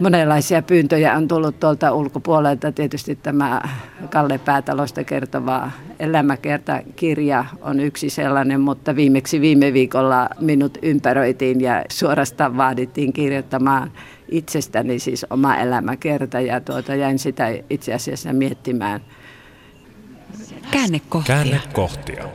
monenlaisia 0.00 0.62
pyyntöjä 0.62 1.16
on 1.16 1.28
tullut 1.28 1.60
tuolta 1.60 1.92
ulkopuolelta. 1.92 2.72
Tietysti 2.72 3.16
tämä 3.16 3.62
Kalle 4.10 4.38
Päätalosta 4.38 5.04
kertova 5.04 5.70
elämäkertakirja 6.00 7.44
on 7.60 7.80
yksi 7.80 8.10
sellainen, 8.10 8.60
mutta 8.60 8.96
viimeksi 8.96 9.40
viime 9.40 9.72
viikolla 9.72 10.28
minut 10.40 10.78
ympäröitiin 10.82 11.60
ja 11.60 11.84
suorastaan 11.88 12.56
vaadittiin 12.56 13.12
kirjoittamaan 13.12 13.92
itsestäni 14.28 14.98
siis 14.98 15.26
oma 15.30 15.56
elämäkerta 15.56 16.40
ja 16.40 16.60
tuota, 16.60 16.94
jäin 16.94 17.18
sitä 17.18 17.48
itse 17.70 17.94
asiassa 17.94 18.32
miettimään– 18.32 19.00
Käännekohtia. 20.70 21.34
Käännekohtia. 21.34 22.28